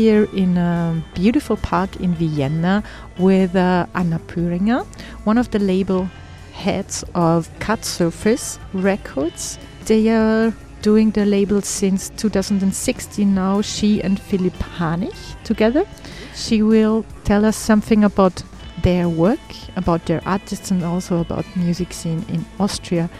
Here 0.00 0.24
in 0.32 0.56
a 0.56 1.04
beautiful 1.12 1.58
park 1.58 1.96
in 1.96 2.14
Vienna 2.14 2.82
with 3.18 3.54
uh, 3.54 3.84
Anna 3.94 4.18
Pühringer, 4.18 4.86
one 5.24 5.36
of 5.36 5.50
the 5.50 5.58
label 5.58 6.08
heads 6.54 7.04
of 7.14 7.50
Cut 7.58 7.84
Surface 7.84 8.58
Records. 8.72 9.58
They 9.84 10.08
are 10.08 10.54
doing 10.80 11.10
the 11.10 11.26
label 11.26 11.60
since 11.60 12.08
2016 12.16 13.34
now, 13.34 13.60
she 13.60 14.02
and 14.02 14.18
Philipp 14.18 14.54
Hanich 14.78 15.36
together. 15.44 15.84
She 16.34 16.62
will 16.62 17.04
tell 17.24 17.44
us 17.44 17.58
something 17.58 18.02
about 18.02 18.42
their 18.82 19.06
work, 19.06 19.46
about 19.76 20.06
their 20.06 20.22
artists, 20.24 20.70
and 20.70 20.82
also 20.82 21.20
about 21.20 21.44
music 21.54 21.92
scene 21.92 22.24
in 22.30 22.46
Austria. 22.58 23.10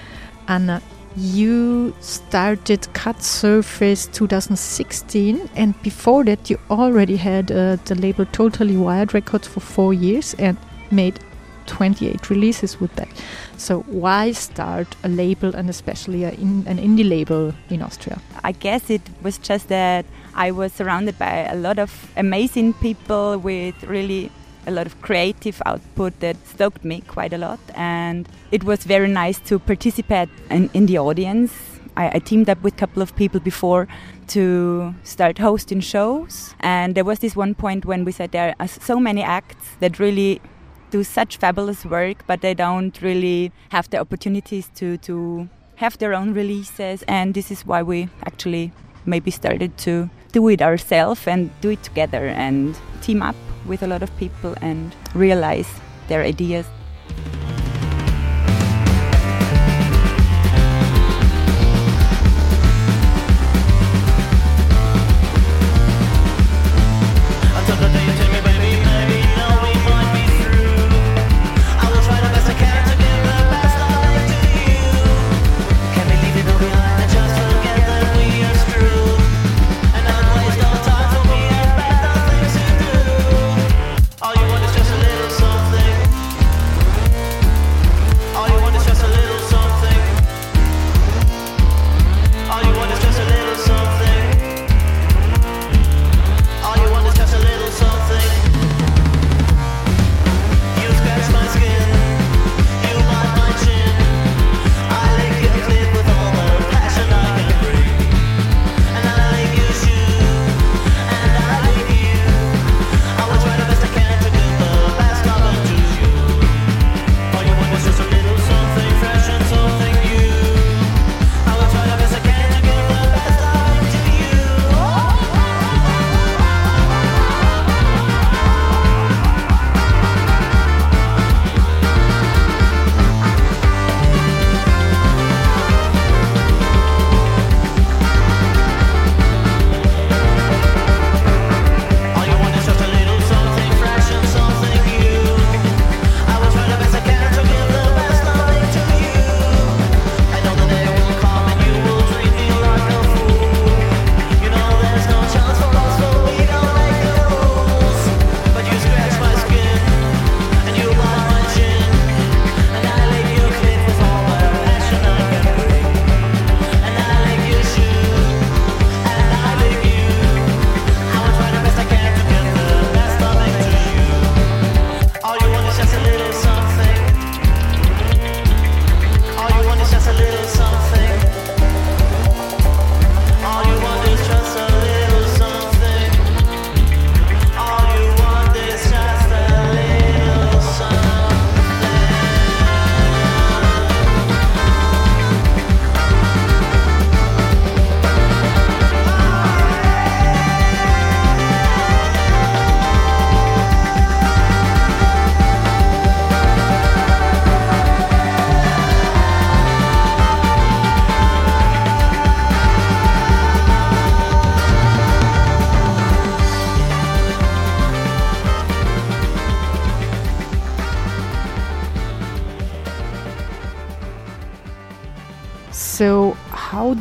Anna, 0.48 0.80
you 1.16 1.94
started 2.00 2.86
Cut 2.92 3.22
Surface 3.22 4.06
2016, 4.06 5.50
and 5.56 5.80
before 5.82 6.24
that, 6.24 6.48
you 6.48 6.58
already 6.70 7.16
had 7.16 7.50
uh, 7.50 7.76
the 7.84 7.94
label 7.96 8.26
Totally 8.26 8.76
Wired 8.76 9.12
Records 9.14 9.46
for 9.46 9.60
four 9.60 9.92
years 9.92 10.34
and 10.34 10.56
made 10.90 11.18
28 11.66 12.30
releases 12.30 12.80
with 12.80 12.94
that. 12.96 13.08
So, 13.56 13.80
why 13.82 14.32
start 14.32 14.96
a 15.04 15.08
label 15.08 15.54
and 15.54 15.70
especially 15.70 16.24
in, 16.24 16.64
an 16.66 16.78
indie 16.78 17.08
label 17.08 17.54
in 17.68 17.82
Austria? 17.82 18.20
I 18.42 18.52
guess 18.52 18.90
it 18.90 19.02
was 19.22 19.38
just 19.38 19.68
that 19.68 20.04
I 20.34 20.50
was 20.50 20.72
surrounded 20.72 21.18
by 21.18 21.44
a 21.44 21.56
lot 21.56 21.78
of 21.78 22.10
amazing 22.16 22.74
people 22.74 23.38
with 23.38 23.82
really 23.84 24.30
a 24.66 24.70
lot 24.70 24.86
of 24.86 25.00
creative 25.02 25.60
output 25.66 26.18
that 26.20 26.36
stoked 26.46 26.84
me 26.84 27.02
quite 27.02 27.32
a 27.32 27.38
lot. 27.38 27.60
And 27.74 28.28
it 28.50 28.64
was 28.64 28.84
very 28.84 29.08
nice 29.08 29.38
to 29.40 29.58
participate 29.58 30.28
in, 30.50 30.70
in 30.74 30.86
the 30.86 30.98
audience. 30.98 31.52
I, 31.96 32.10
I 32.14 32.18
teamed 32.18 32.48
up 32.48 32.62
with 32.62 32.74
a 32.74 32.76
couple 32.76 33.02
of 33.02 33.14
people 33.16 33.40
before 33.40 33.88
to 34.28 34.94
start 35.02 35.38
hosting 35.38 35.80
shows. 35.80 36.54
And 36.60 36.94
there 36.94 37.04
was 37.04 37.18
this 37.18 37.34
one 37.36 37.54
point 37.54 37.84
when 37.84 38.04
we 38.04 38.12
said 38.12 38.32
there 38.32 38.54
are 38.60 38.68
so 38.68 39.00
many 39.00 39.22
acts 39.22 39.76
that 39.80 39.98
really 39.98 40.40
do 40.90 41.04
such 41.04 41.36
fabulous 41.36 41.84
work, 41.84 42.24
but 42.26 42.40
they 42.40 42.54
don't 42.54 43.00
really 43.02 43.52
have 43.70 43.88
the 43.90 43.98
opportunities 43.98 44.70
to, 44.74 44.98
to 44.98 45.48
have 45.76 45.98
their 45.98 46.14
own 46.14 46.34
releases. 46.34 47.02
And 47.04 47.34
this 47.34 47.50
is 47.50 47.66
why 47.66 47.82
we 47.82 48.08
actually 48.24 48.72
maybe 49.06 49.30
started 49.30 49.76
to 49.78 50.10
do 50.32 50.46
it 50.48 50.62
ourselves 50.62 51.26
and 51.26 51.50
do 51.60 51.70
it 51.70 51.82
together 51.82 52.26
and 52.28 52.76
team 53.00 53.22
up 53.22 53.36
with 53.66 53.82
a 53.82 53.86
lot 53.86 54.02
of 54.02 54.14
people 54.16 54.54
and 54.60 54.94
realize 55.14 55.68
their 56.08 56.22
ideas. 56.22 56.66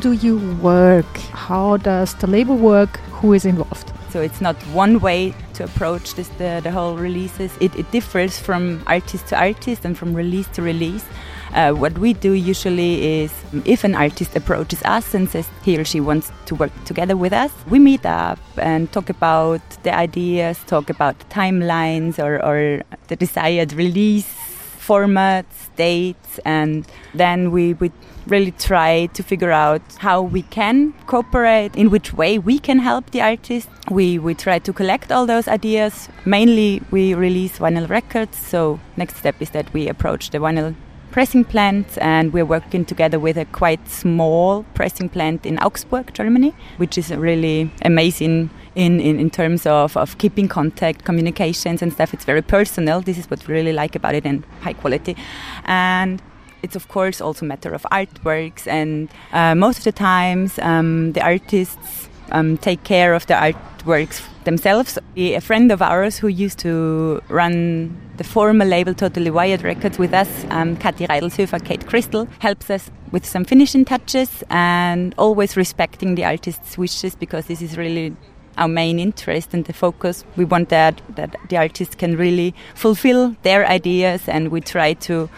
Do 0.00 0.12
you 0.12 0.38
work? 0.62 1.06
How 1.32 1.76
does 1.76 2.14
the 2.14 2.26
label 2.26 2.56
work? 2.56 2.98
Who 3.20 3.34
is 3.34 3.44
involved? 3.44 3.92
So 4.08 4.20
it's 4.20 4.40
not 4.40 4.56
one 4.72 4.98
way 4.98 5.34
to 5.54 5.64
approach 5.64 6.14
this 6.14 6.28
the, 6.38 6.60
the 6.62 6.70
whole 6.70 6.96
releases. 6.96 7.52
It, 7.60 7.74
it 7.76 7.90
differs 7.92 8.38
from 8.38 8.82
artist 8.86 9.28
to 9.28 9.38
artist 9.38 9.84
and 9.84 9.96
from 9.96 10.14
release 10.14 10.48
to 10.48 10.62
release. 10.62 11.04
Uh, 11.52 11.72
what 11.72 11.98
we 11.98 12.14
do 12.14 12.32
usually 12.32 13.22
is 13.22 13.32
if 13.64 13.84
an 13.84 13.94
artist 13.94 14.34
approaches 14.36 14.82
us 14.84 15.14
and 15.14 15.28
says 15.28 15.46
he 15.64 15.78
or 15.78 15.84
she 15.84 16.00
wants 16.00 16.32
to 16.46 16.54
work 16.54 16.72
together 16.84 17.16
with 17.16 17.32
us, 17.32 17.52
we 17.68 17.78
meet 17.78 18.06
up 18.06 18.38
and 18.56 18.90
talk 18.92 19.10
about 19.10 19.60
the 19.82 19.94
ideas, 19.94 20.58
talk 20.66 20.88
about 20.88 21.18
timelines 21.28 22.18
or, 22.18 22.42
or 22.44 22.82
the 23.08 23.16
desired 23.16 23.72
release 23.74 24.34
formats, 24.80 25.68
dates, 25.76 26.40
and 26.44 26.86
then 27.14 27.50
we 27.52 27.74
would 27.74 27.92
really 28.30 28.52
try 28.52 29.06
to 29.06 29.22
figure 29.22 29.50
out 29.50 29.82
how 29.98 30.22
we 30.22 30.42
can 30.42 30.92
cooperate, 31.06 31.74
in 31.76 31.90
which 31.90 32.12
way 32.12 32.38
we 32.38 32.58
can 32.58 32.78
help 32.78 33.10
the 33.10 33.20
artist. 33.20 33.68
We, 33.90 34.18
we 34.18 34.34
try 34.34 34.58
to 34.60 34.72
collect 34.72 35.10
all 35.12 35.26
those 35.26 35.48
ideas. 35.48 36.08
Mainly, 36.24 36.82
we 36.90 37.14
release 37.14 37.58
vinyl 37.58 37.88
records. 37.88 38.38
So, 38.38 38.80
next 38.96 39.16
step 39.16 39.36
is 39.40 39.50
that 39.50 39.72
we 39.72 39.88
approach 39.88 40.30
the 40.30 40.38
vinyl 40.38 40.74
pressing 41.10 41.44
plant 41.44 41.98
and 41.98 42.32
we're 42.32 42.44
working 42.44 42.84
together 42.84 43.18
with 43.18 43.36
a 43.36 43.44
quite 43.46 43.88
small 43.88 44.64
pressing 44.74 45.08
plant 45.08 45.44
in 45.44 45.58
Augsburg, 45.58 46.14
Germany, 46.14 46.54
which 46.76 46.96
is 46.96 47.10
really 47.10 47.70
amazing 47.84 48.50
in, 48.74 49.00
in, 49.00 49.18
in 49.18 49.30
terms 49.30 49.66
of, 49.66 49.96
of 49.96 50.16
keeping 50.18 50.46
contact, 50.46 51.04
communications 51.04 51.82
and 51.82 51.92
stuff. 51.92 52.14
It's 52.14 52.24
very 52.24 52.42
personal. 52.42 53.00
This 53.00 53.18
is 53.18 53.28
what 53.28 53.46
we 53.46 53.54
really 53.54 53.72
like 53.72 53.96
about 53.96 54.14
it 54.14 54.24
and 54.24 54.44
high 54.60 54.74
quality. 54.74 55.16
And 55.64 56.22
it's 56.62 56.76
of 56.76 56.88
course 56.88 57.20
also 57.20 57.44
a 57.44 57.48
matter 57.48 57.72
of 57.72 57.82
artworks 57.90 58.66
and 58.66 59.08
uh, 59.32 59.54
most 59.54 59.78
of 59.78 59.84
the 59.84 59.92
times 59.92 60.58
um, 60.58 61.12
the 61.12 61.22
artists 61.22 62.08
um, 62.32 62.56
take 62.58 62.84
care 62.84 63.14
of 63.14 63.26
the 63.26 63.34
artworks 63.34 64.22
themselves. 64.44 64.98
A 65.16 65.40
friend 65.40 65.70
of 65.72 65.82
ours 65.82 66.18
who 66.18 66.28
used 66.28 66.58
to 66.60 67.20
run 67.28 67.96
the 68.16 68.24
former 68.24 68.64
label 68.64 68.94
Totally 68.94 69.30
Wired 69.30 69.62
Records 69.62 69.98
with 69.98 70.12
us, 70.12 70.28
um, 70.50 70.76
Kathi 70.76 71.06
Reidelshöfer, 71.06 71.64
Kate 71.64 71.86
Crystal, 71.86 72.26
helps 72.38 72.70
us 72.70 72.90
with 73.12 73.26
some 73.26 73.44
finishing 73.44 73.84
touches 73.84 74.44
and 74.50 75.14
always 75.18 75.56
respecting 75.56 76.14
the 76.14 76.24
artist's 76.24 76.78
wishes 76.78 77.14
because 77.14 77.46
this 77.46 77.62
is 77.62 77.76
really 77.76 78.14
our 78.58 78.68
main 78.68 78.98
interest 78.98 79.54
and 79.54 79.64
the 79.64 79.72
focus. 79.72 80.24
We 80.36 80.44
want 80.44 80.68
that 80.68 81.00
that 81.16 81.34
the 81.48 81.56
artists 81.56 81.94
can 81.94 82.16
really 82.16 82.54
fulfill 82.74 83.34
their 83.42 83.66
ideas, 83.66 84.28
and 84.28 84.48
we 84.48 84.60
try 84.60 84.94
to 84.94 85.30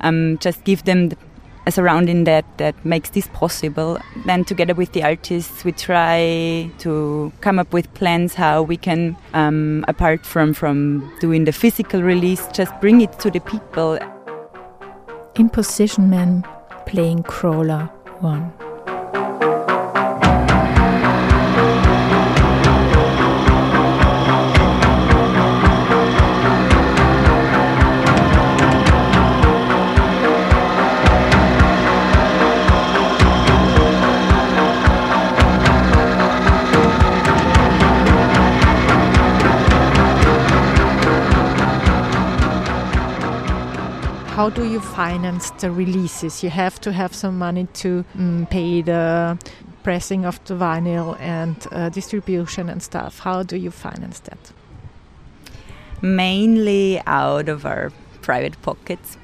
um, 0.00 0.38
just 0.38 0.64
give 0.64 0.84
them 0.84 1.10
a 1.66 1.70
surrounding 1.70 2.24
that, 2.24 2.44
that 2.58 2.74
makes 2.84 3.10
this 3.10 3.28
possible. 3.28 3.98
Then, 4.24 4.44
together 4.44 4.74
with 4.74 4.92
the 4.92 5.02
artists, 5.02 5.64
we 5.64 5.72
try 5.72 6.70
to 6.78 7.32
come 7.40 7.58
up 7.58 7.72
with 7.72 7.92
plans 7.94 8.34
how 8.34 8.62
we 8.62 8.76
can, 8.76 9.16
um, 9.34 9.84
apart 9.88 10.24
from, 10.24 10.54
from 10.54 11.12
doing 11.20 11.44
the 11.44 11.52
physical 11.52 12.02
release, 12.02 12.46
just 12.48 12.72
bring 12.80 13.00
it 13.00 13.18
to 13.20 13.30
the 13.30 13.40
people. 13.40 13.98
Imposition 15.36 16.10
Man 16.10 16.44
playing 16.86 17.22
Crawler 17.22 17.84
1. 18.20 18.69
How 44.40 44.48
do 44.48 44.64
you 44.64 44.80
finance 44.80 45.50
the 45.60 45.70
releases? 45.70 46.42
You 46.42 46.48
have 46.48 46.80
to 46.80 46.92
have 46.92 47.14
some 47.14 47.36
money 47.36 47.66
to 47.74 48.06
mm, 48.16 48.48
pay 48.48 48.80
the 48.80 49.36
pressing 49.82 50.24
of 50.24 50.42
the 50.46 50.54
vinyl 50.54 51.20
and 51.20 51.56
uh, 51.70 51.90
distribution 51.90 52.70
and 52.70 52.82
stuff. 52.82 53.18
How 53.18 53.42
do 53.42 53.58
you 53.58 53.70
finance 53.70 54.18
that? 54.20 54.52
Mainly 56.00 57.02
out 57.06 57.50
of 57.50 57.66
our 57.66 57.92
private 58.22 58.56
pockets. 58.62 59.18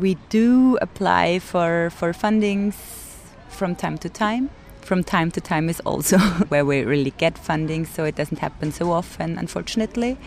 We 0.00 0.16
do 0.30 0.78
apply 0.82 1.38
for, 1.38 1.90
for 1.90 2.12
fundings 2.12 2.74
from 3.48 3.76
time 3.76 3.98
to 3.98 4.08
time. 4.08 4.50
From 4.80 5.04
time 5.04 5.30
to 5.30 5.40
time 5.40 5.68
is 5.68 5.78
also 5.86 6.18
where 6.48 6.64
we 6.64 6.82
really 6.82 7.12
get 7.18 7.38
funding, 7.38 7.86
so 7.86 8.02
it 8.02 8.16
doesn't 8.16 8.40
happen 8.40 8.72
so 8.72 8.90
often, 8.90 9.38
unfortunately 9.38 10.18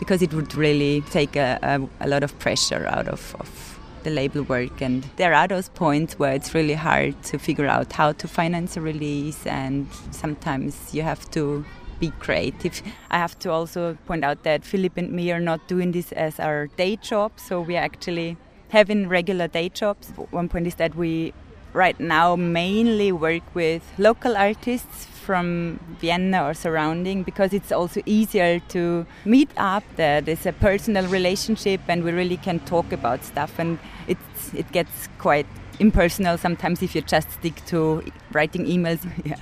because 0.00 0.22
it 0.22 0.32
would 0.34 0.56
really 0.56 1.02
take 1.02 1.36
a, 1.36 1.58
a, 1.62 2.04
a 2.04 2.08
lot 2.08 2.24
of 2.24 2.36
pressure 2.40 2.86
out 2.88 3.06
of, 3.06 3.36
of, 3.38 3.66
the 4.02 4.08
label 4.10 4.42
work. 4.44 4.80
And 4.80 5.04
there 5.16 5.34
are 5.34 5.46
those 5.46 5.68
points 5.68 6.18
where 6.18 6.32
it's 6.32 6.54
really 6.54 6.72
hard 6.72 7.22
to 7.24 7.38
figure 7.38 7.66
out 7.66 7.92
how 7.92 8.12
to 8.12 8.26
finance 8.26 8.78
a 8.78 8.80
release, 8.80 9.46
and 9.46 9.86
sometimes 10.10 10.94
you 10.94 11.02
have 11.02 11.30
to 11.32 11.66
be 11.98 12.10
creative. 12.18 12.82
I 13.10 13.18
have 13.18 13.38
to 13.40 13.50
also 13.50 13.98
point 14.06 14.24
out 14.24 14.42
that 14.44 14.64
Philip 14.64 14.96
and 14.96 15.12
me 15.12 15.30
are 15.32 15.38
not 15.38 15.68
doing 15.68 15.92
this 15.92 16.12
as 16.12 16.40
our 16.40 16.68
day 16.78 16.96
job, 16.96 17.32
so 17.36 17.60
we 17.60 17.76
are 17.76 17.84
actually 17.84 18.38
having 18.70 19.06
regular 19.06 19.48
day 19.48 19.68
jobs. 19.68 20.08
One 20.30 20.48
point 20.48 20.66
is 20.66 20.76
that 20.76 20.94
we 20.94 21.34
right 21.74 22.00
now 22.00 22.36
mainly 22.36 23.12
work 23.12 23.42
with 23.54 23.82
local 23.98 24.34
artists 24.34 25.09
from 25.30 25.78
Vienna 26.00 26.44
or 26.44 26.54
surrounding 26.54 27.22
because 27.22 27.52
it's 27.52 27.70
also 27.70 28.02
easier 28.04 28.58
to 28.68 29.06
meet 29.24 29.48
up. 29.56 29.84
There 29.94 30.20
is 30.26 30.44
a 30.44 30.52
personal 30.52 31.06
relationship, 31.06 31.80
and 31.86 32.02
we 32.02 32.10
really 32.10 32.36
can 32.36 32.58
talk 32.70 32.90
about 32.90 33.22
stuff. 33.22 33.52
And 33.60 33.78
it's 34.08 34.52
it 34.54 34.72
gets 34.72 35.08
quite 35.18 35.46
impersonal 35.78 36.36
sometimes 36.36 36.82
if 36.82 36.96
you 36.96 37.02
just 37.02 37.30
stick 37.30 37.64
to 37.66 38.02
writing 38.32 38.66
emails. 38.66 39.06
yeah. 39.24 39.36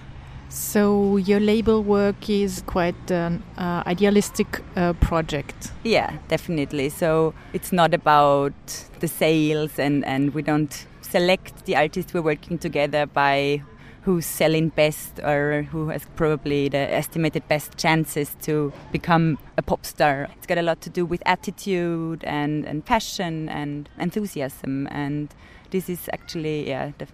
So 0.50 1.16
your 1.16 1.40
label 1.40 1.82
work 1.82 2.28
is 2.28 2.62
quite 2.66 3.10
an 3.10 3.42
uh, 3.56 3.82
idealistic 3.86 4.60
uh, 4.76 4.92
project. 5.08 5.72
Yeah, 5.84 6.18
definitely. 6.28 6.90
So 6.90 7.32
it's 7.54 7.72
not 7.72 7.94
about 7.94 8.52
the 9.00 9.08
sales, 9.08 9.78
and 9.78 10.04
and 10.04 10.34
we 10.34 10.42
don't 10.42 10.86
select 11.00 11.64
the 11.64 11.76
artists 11.76 12.12
we're 12.12 12.28
working 12.34 12.58
together 12.58 13.06
by 13.06 13.62
who's 14.08 14.24
selling 14.24 14.70
best 14.70 15.20
or 15.22 15.64
who 15.70 15.90
has 15.90 16.06
probably 16.16 16.66
the 16.70 16.78
estimated 16.78 17.46
best 17.46 17.76
chances 17.76 18.34
to 18.40 18.72
become 18.90 19.36
a 19.58 19.62
pop 19.62 19.84
star. 19.84 20.30
It's 20.34 20.46
got 20.46 20.56
a 20.56 20.62
lot 20.62 20.80
to 20.80 20.88
do 20.88 21.04
with 21.04 21.22
attitude 21.26 22.24
and, 22.24 22.64
and 22.64 22.82
passion 22.82 23.50
and 23.50 23.86
enthusiasm, 23.98 24.88
and 24.90 25.28
this 25.72 25.90
is 25.90 26.08
actually 26.10 26.70
yeah, 26.70 26.92
the, 26.96 27.06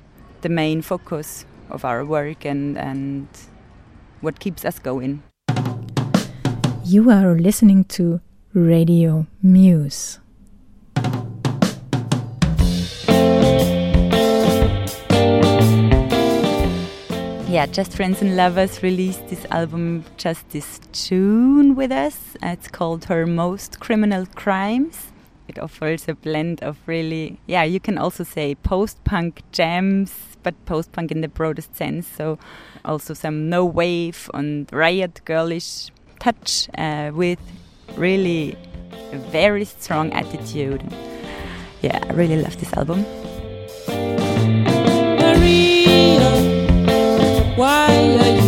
the 0.43 0.49
main 0.49 0.83
focus 0.83 1.45
of 1.69 1.85
our 1.85 2.05
work 2.05 2.45
and, 2.45 2.79
and 2.79 3.27
what 4.21 4.39
keeps 4.39 4.65
us 4.65 4.79
going. 4.79 5.25
You 6.85 7.11
are 7.11 7.35
listening 7.35 7.87
to 7.97 8.21
Radio 8.55 9.27
Muse. 9.43 10.21
Yeah, 17.55 17.67
Just 17.67 17.95
Friends 17.95 18.21
and 18.21 18.37
Lovers 18.37 18.83
released 18.83 19.29
this 19.29 19.47
album 19.53 20.05
just 20.17 20.49
this 20.51 20.81
June 20.93 21.77
with 21.77 21.93
us. 21.93 22.37
It's 22.43 22.67
called 22.67 23.05
Her 23.05 23.27
Most 23.27 23.79
Criminal 23.79 24.27
Crimes. 24.35 25.13
It 25.47 25.61
offers 25.61 26.09
a 26.09 26.17
blend 26.17 26.65
of 26.65 26.79
really, 26.87 27.39
yeah, 27.47 27.63
you 27.63 27.79
can 27.79 27.97
also 27.97 28.25
say 28.25 28.57
post 28.57 29.05
punk 29.05 29.43
jams, 29.53 30.37
but 30.43 30.57
post 30.67 30.91
punk 30.91 31.13
in 31.13 31.21
the 31.21 31.29
broadest 31.29 31.77
sense. 31.77 32.09
So 32.09 32.41
also 32.85 33.15
some 33.15 33.49
no 33.49 33.65
wave 33.65 34.29
and 34.35 34.69
riot 34.73 35.21
girlish 35.25 35.93
touch 36.19 36.69
uh, 36.77 37.13
with 37.15 37.39
really 37.95 38.59
a 39.13 39.19
very 39.31 39.65
strong 39.65 40.13
attitude. 40.13 40.83
Yeah, 41.83 42.01
I 42.03 42.13
really 42.15 42.43
love 42.43 42.59
this 42.59 42.73
album. 42.73 43.07
Why 47.57 47.87
are 48.19 48.31
you 48.37 48.44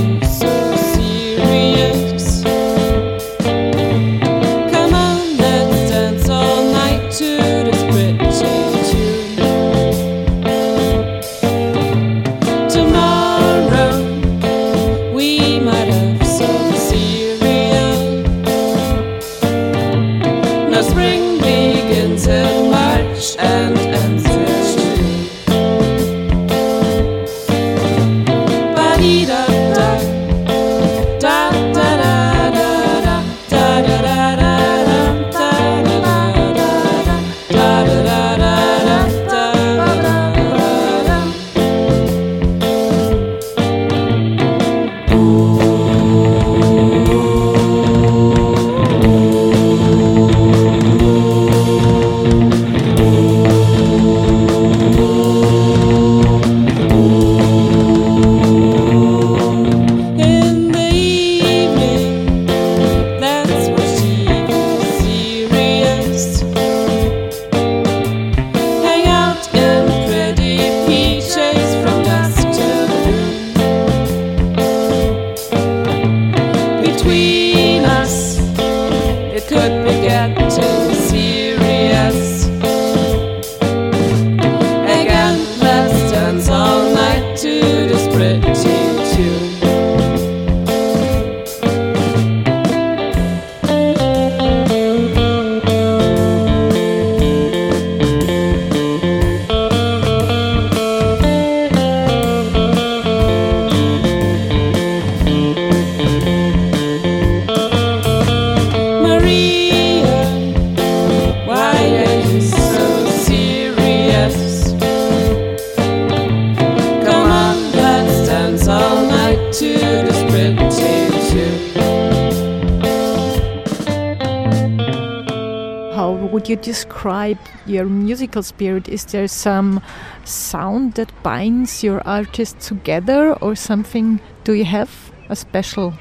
musical 128.37 128.43
spirit? 128.43 128.89
Is 128.89 129.05
there 129.07 129.29
some 129.29 129.81
sound 130.25 130.95
that 130.95 131.11
binds 131.23 131.83
your 131.83 132.01
artists 132.07 132.69
together, 132.69 133.35
or 133.41 133.57
something? 133.57 134.21
Do 134.45 134.53
you 134.53 134.65
have 134.65 134.91
a 135.29 135.37
special 135.37 135.93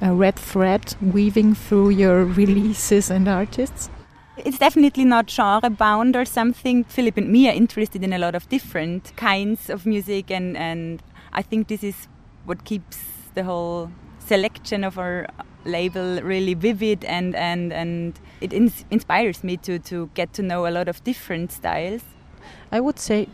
red 0.00 0.36
thread 0.36 0.96
weaving 1.00 1.54
through 1.54 1.90
your 1.90 2.24
releases 2.24 3.10
and 3.10 3.28
artists? 3.28 3.90
It's 4.36 4.58
definitely 4.58 5.04
not 5.04 5.30
genre 5.30 5.70
bound 5.70 6.16
or 6.16 6.24
something. 6.24 6.84
Philip 6.84 7.18
and 7.18 7.28
me 7.30 7.48
are 7.48 7.54
interested 7.54 8.02
in 8.02 8.12
a 8.12 8.18
lot 8.18 8.34
of 8.34 8.48
different 8.48 9.12
kinds 9.16 9.70
of 9.70 9.86
music, 9.86 10.30
and, 10.30 10.56
and 10.56 11.00
I 11.32 11.42
think 11.42 11.68
this 11.68 11.84
is 11.84 12.08
what 12.46 12.64
keeps 12.64 12.98
the 13.34 13.44
whole 13.44 13.90
selection 14.26 14.84
of 14.84 14.98
our 14.98 15.26
label 15.64 16.20
really 16.22 16.54
vivid 16.54 17.04
and, 17.04 17.34
and, 17.34 17.72
and 17.72 18.18
it 18.40 18.52
ins- 18.52 18.84
inspires 18.90 19.42
me 19.42 19.56
to, 19.58 19.78
to 19.78 20.10
get 20.14 20.32
to 20.34 20.42
know 20.42 20.66
a 20.66 20.70
lot 20.70 20.88
of 20.88 21.02
different 21.04 21.52
styles. 21.52 22.02
I 22.70 22.80
would 22.80 22.98
say 22.98 23.28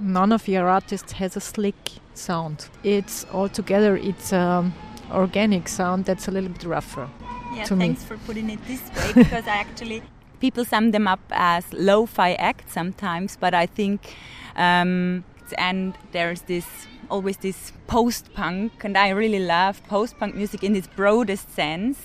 none 0.00 0.32
of 0.32 0.48
your 0.48 0.68
artists 0.68 1.12
has 1.12 1.36
a 1.36 1.40
slick 1.40 1.92
sound. 2.14 2.68
It's 2.82 3.26
altogether 3.32 3.96
it's 3.96 4.32
um, 4.32 4.74
organic 5.12 5.68
sound 5.68 6.04
that's 6.04 6.28
a 6.28 6.30
little 6.30 6.50
bit 6.50 6.64
rougher. 6.64 7.08
Yeah, 7.54 7.64
to 7.64 7.76
me. 7.76 7.86
thanks 7.86 8.04
for 8.04 8.18
putting 8.18 8.50
it 8.50 8.58
this 8.66 8.82
way 8.94 9.12
because 9.22 9.46
I 9.46 9.56
actually 9.56 10.02
people 10.40 10.64
sum 10.64 10.90
them 10.90 11.08
up 11.08 11.20
as 11.30 11.72
lo-fi 11.72 12.34
acts 12.34 12.72
sometimes, 12.72 13.36
but 13.36 13.54
I 13.54 13.66
think 13.66 14.14
um, 14.56 15.24
and 15.56 15.96
there's 16.12 16.42
this 16.42 16.66
always 17.10 17.36
this 17.38 17.72
post-punk, 17.86 18.84
and 18.84 18.96
I 18.96 19.10
really 19.10 19.40
love 19.40 19.82
post-punk 19.88 20.34
music 20.34 20.62
in 20.62 20.76
its 20.76 20.86
broadest 20.86 21.54
sense 21.54 21.98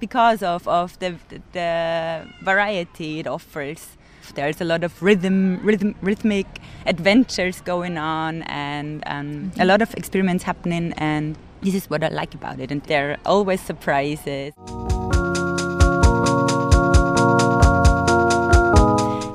because 0.00 0.42
of 0.42 0.66
of 0.68 0.98
the 0.98 1.16
the 1.52 2.26
variety 2.42 3.20
it 3.20 3.26
offers. 3.26 3.96
There's 4.34 4.60
a 4.60 4.64
lot 4.64 4.84
of 4.84 5.02
rhythm, 5.02 5.60
rhythm 5.64 5.94
rhythmic 6.02 6.46
adventures 6.86 7.60
going 7.62 7.96
on, 7.98 8.42
and 8.42 9.02
um, 9.06 9.52
a 9.58 9.64
lot 9.64 9.80
of 9.80 9.94
experiments 9.94 10.44
happening, 10.44 10.92
and 10.98 11.36
this 11.62 11.74
is 11.74 11.88
what 11.88 12.04
I 12.04 12.08
like 12.08 12.34
about 12.34 12.60
it. 12.60 12.70
And 12.70 12.82
there 12.84 13.12
are 13.12 13.18
always 13.24 13.60
surprises. 13.60 14.52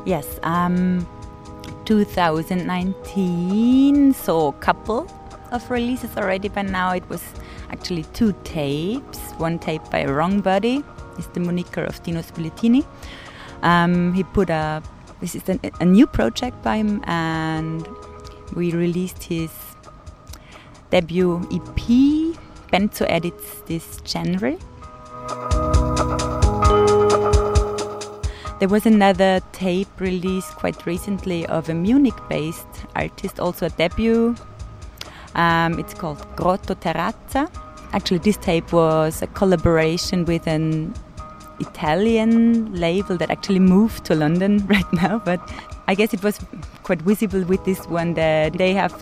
Yes, 0.05 0.39
um, 0.43 1.07
2019 1.85 4.13
So, 4.13 4.47
a 4.47 4.53
couple 4.53 5.07
of 5.51 5.69
releases 5.69 6.17
already 6.17 6.49
by 6.49 6.63
now. 6.63 6.93
It 6.93 7.07
was 7.09 7.21
actually 7.71 8.05
two 8.13 8.33
tapes. 8.43 9.19
One 9.37 9.59
tape 9.59 9.83
by 9.91 10.05
Wrong 10.05 10.41
Body, 10.41 10.83
is 11.17 11.27
the 11.27 11.39
moniker 11.39 11.83
of 11.83 12.01
Dino 12.03 12.21
Spiluttini. 12.21 12.85
Um, 13.61 14.13
he 14.13 14.23
put 14.23 14.49
a 14.49 14.81
this 15.21 15.35
is 15.35 15.43
a 15.47 15.85
new 15.85 16.05
project 16.05 16.61
by 16.63 16.77
him, 16.77 17.01
and 17.05 17.87
we 18.55 18.73
released 18.73 19.23
his 19.23 19.51
debut 20.89 21.37
EP. 21.51 21.79
Benzo 22.71 23.05
edits 23.07 23.61
this 23.67 24.01
January. 24.03 24.57
There 28.63 28.69
was 28.69 28.85
another 28.85 29.41
tape 29.51 29.89
released 29.99 30.55
quite 30.55 30.85
recently 30.85 31.45
of 31.47 31.67
a 31.67 31.73
Munich 31.73 32.15
based 32.29 32.85
artist, 32.95 33.37
also 33.37 33.65
a 33.65 33.69
debut. 33.69 34.37
Um, 35.35 35.77
it's 35.79 35.93
called 35.93 36.25
Grotto 36.37 36.73
Terrazza. 36.73 37.51
Actually, 37.91 38.19
this 38.19 38.37
tape 38.37 38.71
was 38.71 39.21
a 39.21 39.27
collaboration 39.27 40.23
with 40.23 40.47
an 40.47 40.93
Italian 41.59 42.73
label 42.73 43.17
that 43.17 43.29
actually 43.29 43.59
moved 43.59 44.05
to 44.05 44.15
London 44.15 44.65
right 44.67 44.93
now, 44.93 45.19
but 45.25 45.41
I 45.89 45.93
guess 45.93 46.13
it 46.13 46.23
was 46.23 46.39
quite 46.83 47.01
visible 47.01 47.43
with 47.43 47.65
this 47.65 47.85
one 47.87 48.13
that 48.13 48.53
they 48.53 48.71
have 48.71 48.93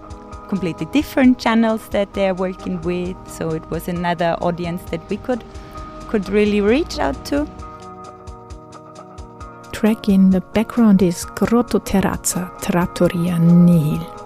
completely 0.47 0.87
different 0.87 1.37
channels 1.37 1.87
that 1.89 2.15
they're 2.15 2.33
working 2.33 2.81
with, 2.81 3.15
so 3.27 3.51
it 3.51 3.69
was 3.69 3.87
another 3.87 4.35
audience 4.41 4.81
that 4.89 5.07
we 5.07 5.17
could 5.17 5.43
could 6.09 6.27
really 6.29 6.61
reach 6.61 6.97
out 6.97 7.23
to 7.25 7.47
track 9.81 10.09
in 10.09 10.29
the 10.29 10.39
background 10.39 11.01
is 11.01 11.25
Grotto 11.25 11.79
Terrazza, 11.79 12.51
Trattoria 12.61 13.39
Nihil. 13.39 14.20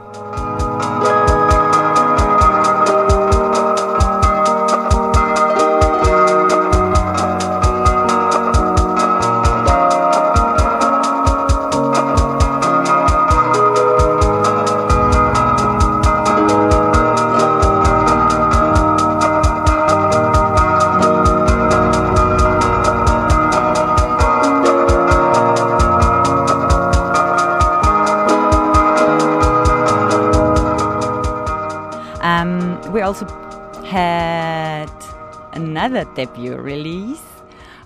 Debut 36.15 36.55
release 36.55 37.21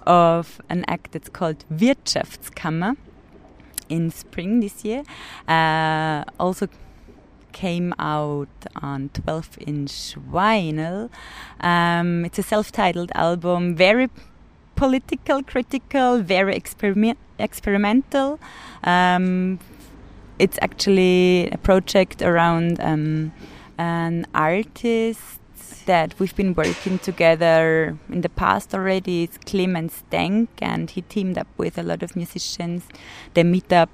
of 0.06 0.62
an 0.70 0.86
act 0.88 1.12
that's 1.12 1.30
called 1.30 1.66
Wirtschaftskammer 1.72 2.96
in 3.90 4.12
spring 4.12 4.60
this 4.60 4.86
year. 4.86 5.04
Uh, 5.48 6.24
also 6.40 6.68
came 7.52 7.94
out 8.00 8.48
on 8.82 9.10
12 9.10 9.58
inch 9.68 10.16
vinyl. 10.32 11.10
Um, 11.60 12.26
it's 12.26 12.40
a 12.40 12.44
self 12.44 12.72
titled 12.72 13.12
album, 13.16 13.76
very 13.76 14.10
political, 14.76 15.44
critical, 15.44 16.20
very 16.20 16.56
experiment 16.56 17.18
experimental. 17.38 18.40
Um, 18.84 19.60
it's 20.38 20.58
actually 20.62 21.50
a 21.52 21.58
project 21.58 22.22
around 22.22 22.80
um, 22.80 23.34
an 23.78 24.26
artist 24.34 25.39
that 25.90 26.14
we've 26.20 26.36
been 26.36 26.54
working 26.54 27.00
together 27.00 27.98
in 28.10 28.22
the 28.22 28.30
past 28.30 28.76
already. 28.76 29.24
It's 29.24 29.40
Clemens 29.40 30.04
Denk, 30.12 30.48
and 30.62 30.88
he 30.88 31.02
teamed 31.02 31.36
up 31.36 31.48
with 31.58 31.80
a 31.80 31.82
lot 31.82 32.04
of 32.04 32.16
musicians. 32.16 32.84
They 33.34 33.42
meet 33.42 33.74
up 33.74 33.90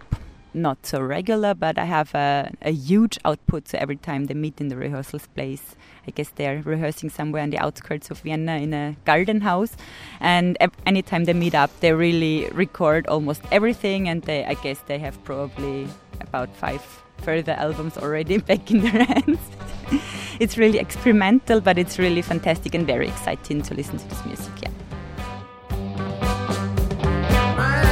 not 0.54 0.86
so 0.86 1.00
regular, 1.00 1.54
but 1.54 1.78
I 1.78 1.86
have 1.86 2.14
a, 2.14 2.52
a 2.62 2.72
huge 2.72 3.18
output. 3.24 3.70
So 3.70 3.78
every 3.78 3.96
time 3.96 4.26
they 4.26 4.34
meet 4.34 4.60
in 4.60 4.68
the 4.68 4.76
rehearsals 4.76 5.28
place, 5.28 5.78
I 6.06 6.12
guess 6.12 6.28
they're 6.36 6.62
rehearsing 6.64 7.10
somewhere 7.12 7.44
on 7.44 7.52
the 7.52 7.60
outskirts 7.60 8.12
of 8.12 8.20
Vienna 8.20 8.58
in 8.58 8.74
a 8.74 8.98
garden 9.06 9.40
house. 9.40 9.78
And 10.20 10.58
anytime 10.86 11.24
they 11.24 11.34
meet 11.34 11.56
up, 11.56 11.72
they 11.80 11.94
really 11.94 12.50
record 12.50 13.08
almost 13.08 13.42
everything. 13.54 14.10
And 14.10 14.22
they, 14.24 14.44
I 14.44 14.56
guess 14.56 14.80
they 14.80 15.00
have 15.00 15.24
probably 15.24 15.88
about 16.20 16.54
five 16.58 16.82
further 17.20 17.54
albums 17.54 17.98
already 17.98 18.38
back 18.50 18.70
in 18.70 18.82
their 18.82 19.06
hands. 19.14 19.40
It's 20.40 20.58
really 20.58 20.80
experimental, 20.80 21.62
but 21.62 21.78
it's 21.78 21.98
really 22.00 22.22
fantastic 22.22 22.76
and 22.76 22.86
very 22.86 23.08
exciting 23.08 23.62
to 23.64 23.74
listen 23.74 23.98
to 23.98 24.08
this 24.10 24.26
music. 24.26 24.54
Yeah. 24.62 24.70
Ah, 27.58 27.86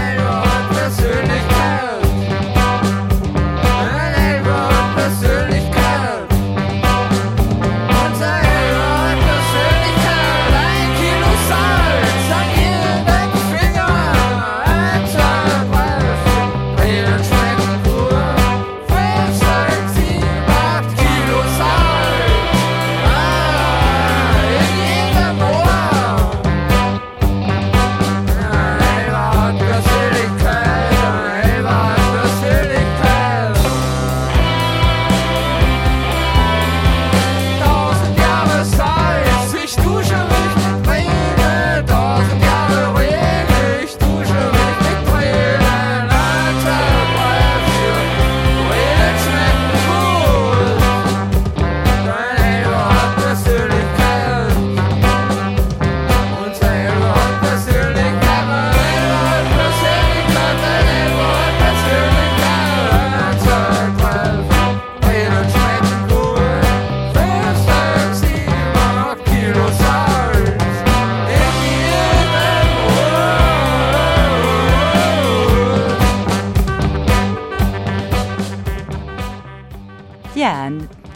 in 5.24 5.43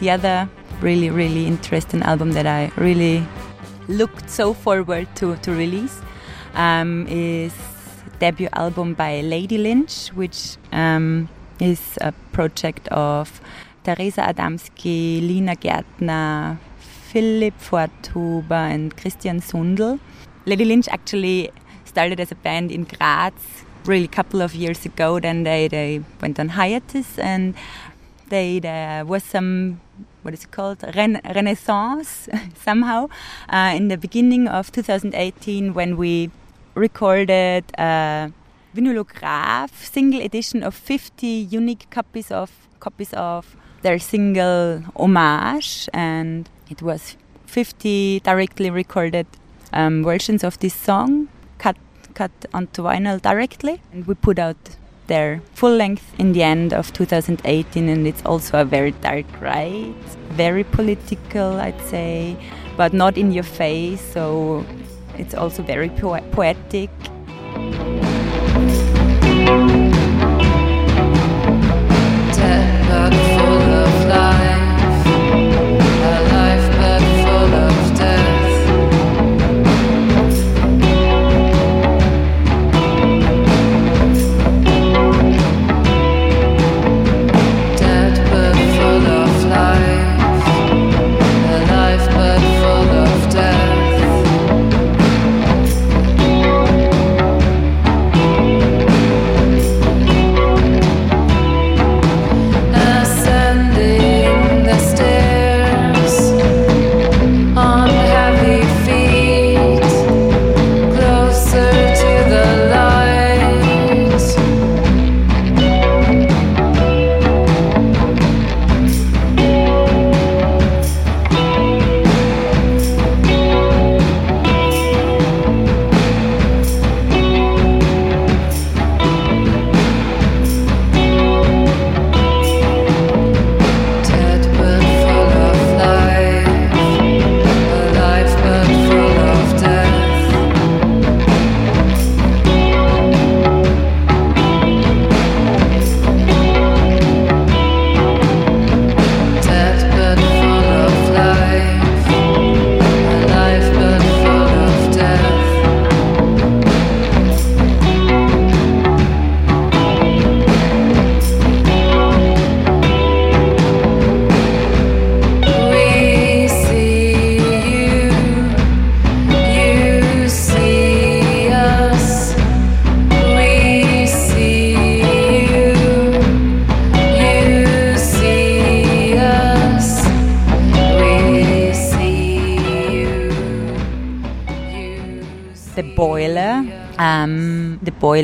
the 0.08 0.14
other 0.14 0.48
really, 0.80 1.10
really 1.10 1.46
interesting 1.46 2.02
album 2.02 2.32
that 2.32 2.46
I 2.46 2.72
really 2.76 3.26
looked 3.88 4.30
so 4.30 4.54
forward 4.54 5.06
to, 5.16 5.36
to 5.36 5.52
release 5.52 6.00
um, 6.54 7.06
is 7.08 7.52
debut 8.18 8.48
album 8.54 8.94
by 8.94 9.20
Lady 9.20 9.58
Lynch, 9.58 10.08
which 10.14 10.56
um, 10.72 11.28
is 11.60 11.98
a 12.00 12.12
project 12.32 12.88
of 12.88 13.42
Teresa 13.84 14.22
Adamski, 14.22 15.20
Lina 15.20 15.56
Gärtner, 15.56 16.56
Philipp 16.78 17.58
Forthuber, 17.60 18.72
and 18.72 18.96
Christian 18.96 19.40
Sundel. 19.40 20.00
Lady 20.46 20.64
Lynch 20.64 20.88
actually 20.88 21.50
started 21.84 22.18
as 22.18 22.32
a 22.32 22.36
band 22.36 22.72
in 22.72 22.84
Graz 22.84 23.32
really 23.84 24.04
a 24.04 24.08
couple 24.08 24.40
of 24.40 24.54
years 24.54 24.86
ago. 24.86 25.20
Then 25.20 25.42
they, 25.42 25.68
they 25.68 26.02
went 26.22 26.40
on 26.40 26.50
hiatus 26.50 27.18
and 27.18 27.54
they 28.30 28.58
there 28.58 29.04
was 29.04 29.24
some 29.24 29.80
what 30.22 30.34
is 30.34 30.44
it 30.44 30.50
called? 30.50 30.84
Ren- 30.94 31.20
renaissance 31.24 32.28
somehow 32.54 33.08
uh, 33.48 33.72
in 33.74 33.88
the 33.88 33.96
beginning 33.96 34.48
of 34.48 34.72
2018 34.72 35.74
when 35.74 35.96
we 35.96 36.30
recorded 36.74 37.64
a 37.78 38.32
vinylograph 38.74 39.70
single 39.72 40.20
edition 40.20 40.62
of 40.62 40.74
50 40.74 41.26
unique 41.26 41.86
copies 41.90 42.30
of 42.30 42.50
copies 42.80 43.12
of 43.14 43.56
their 43.82 43.98
single 43.98 44.82
homage 44.96 45.88
and 45.92 46.48
it 46.70 46.82
was 46.82 47.16
50 47.46 48.20
directly 48.20 48.70
recorded 48.70 49.26
um, 49.72 50.04
versions 50.04 50.44
of 50.44 50.58
this 50.60 50.74
song 50.74 51.28
cut 51.58 51.76
cut 52.14 52.30
onto 52.52 52.82
vinyl 52.82 53.20
directly 53.20 53.80
and 53.92 54.06
we 54.06 54.14
put 54.14 54.38
out 54.38 54.76
their 55.08 55.42
full 55.54 55.74
length 55.74 56.14
in 56.18 56.32
the 56.32 56.42
end 56.42 56.72
of 56.72 56.92
2018 56.92 57.88
and 57.88 58.06
it's 58.06 58.22
also 58.24 58.60
a 58.60 58.64
very 58.64 58.92
dark 58.92 59.26
ride. 59.40 59.94
Very 60.38 60.62
political 60.62 61.58
i'd 61.58 61.80
say 61.80 62.36
but 62.76 62.92
not 62.92 63.18
in 63.18 63.32
your 63.32 63.42
face 63.42 64.00
so 64.00 64.64
it's 65.16 65.34
also 65.34 65.64
very 65.64 65.88
po- 65.88 66.20
poetic 66.30 66.90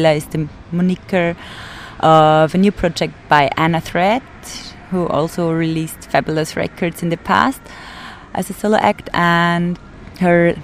um, 0.00 0.16
is 0.16 0.26
the 0.26 0.48
moniker 0.72 1.36
of 2.00 2.54
a 2.54 2.58
new 2.58 2.72
project 2.72 3.14
by 3.28 3.50
anna 3.56 3.80
thread 3.80 4.22
who 4.90 5.06
also 5.08 5.50
released 5.50 6.10
fabulous 6.10 6.56
records 6.56 7.02
in 7.02 7.08
the 7.08 7.16
past 7.16 7.60
as 8.34 8.50
a 8.50 8.52
solo 8.52 8.76
act 8.76 9.08
and 9.14 9.78
her 10.20 10.54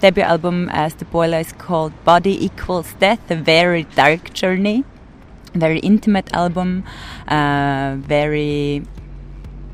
debut 0.00 0.22
album 0.22 0.68
as 0.72 0.94
the 0.94 1.04
boiler 1.06 1.38
is 1.38 1.52
called 1.52 1.92
body 2.04 2.44
equals 2.44 2.94
death 3.00 3.30
a 3.30 3.36
very 3.36 3.84
dark 3.94 4.32
journey 4.32 4.84
very 5.54 5.78
intimate 5.80 6.32
album 6.34 6.84
uh, 7.28 7.96
very 7.98 8.82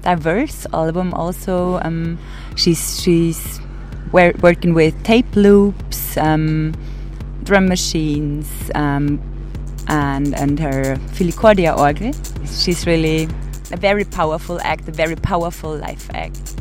diverse 0.03 0.67
album 0.73 1.13
also 1.15 1.79
um, 1.83 2.19
she's 2.57 3.01
she's 3.03 3.61
wor- 4.13 4.35
working 4.41 4.75
with 4.75 5.01
tape 5.03 5.35
loops 5.35 6.17
um, 6.17 6.75
drum 7.43 7.67
machines 7.69 8.49
um, 8.75 9.21
and 9.89 10.35
and 10.35 10.59
her 10.59 10.97
Philicorda 11.15 11.77
organ. 11.77 12.13
She's 12.47 12.87
really 12.87 13.29
a 13.73 13.77
very 13.77 14.05
powerful 14.05 14.61
act 14.63 14.89
a 14.89 14.93
very 14.93 15.17
powerful 15.17 15.75
life 15.77 16.09
act 16.15 16.52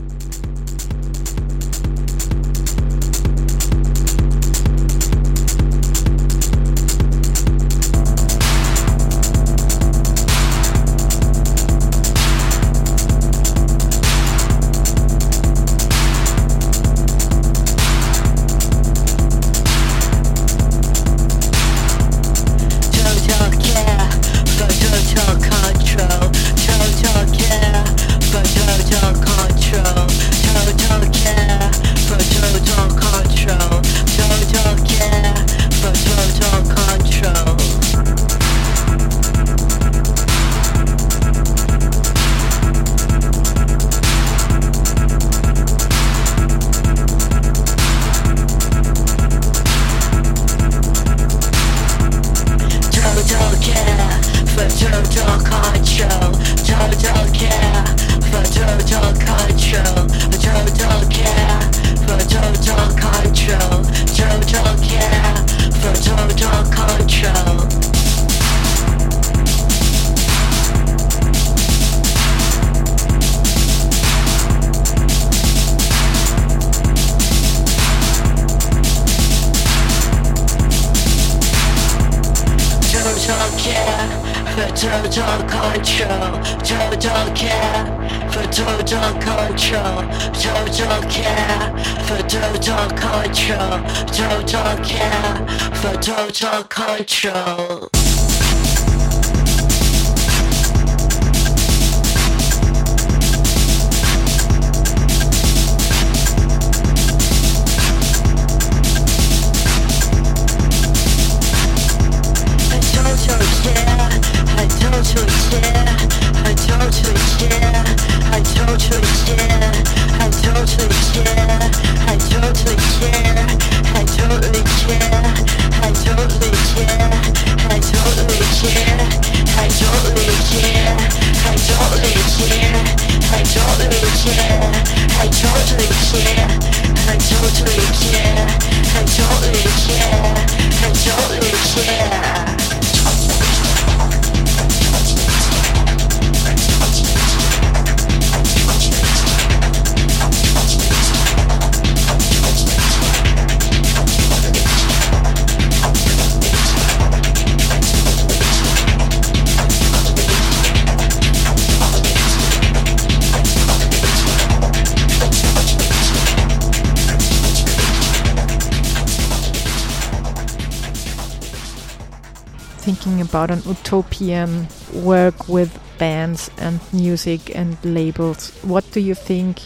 about 173.32 173.50
an 173.50 173.62
utopian 173.66 174.68
work 174.94 175.48
with 175.48 175.80
bands 175.98 176.52
and 176.58 176.82
music 176.92 177.56
and 177.56 177.78
labels, 177.86 178.52
what 178.62 178.84
do 178.92 179.00
you 179.00 179.16
think 179.16 179.62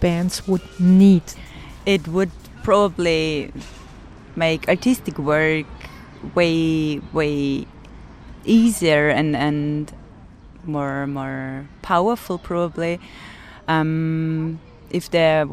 bands 0.00 0.48
would 0.48 0.62
need? 0.80 1.22
It 1.84 2.08
would 2.08 2.30
probably 2.62 3.52
make 4.36 4.66
artistic 4.70 5.18
work 5.18 5.66
way 6.34 6.98
way 7.12 7.66
easier 8.46 9.10
and 9.10 9.36
and 9.36 9.92
more 10.64 11.06
more 11.06 11.68
powerful 11.82 12.38
probably 12.38 12.98
um, 13.68 14.58
if 14.88 15.10
there 15.10 15.46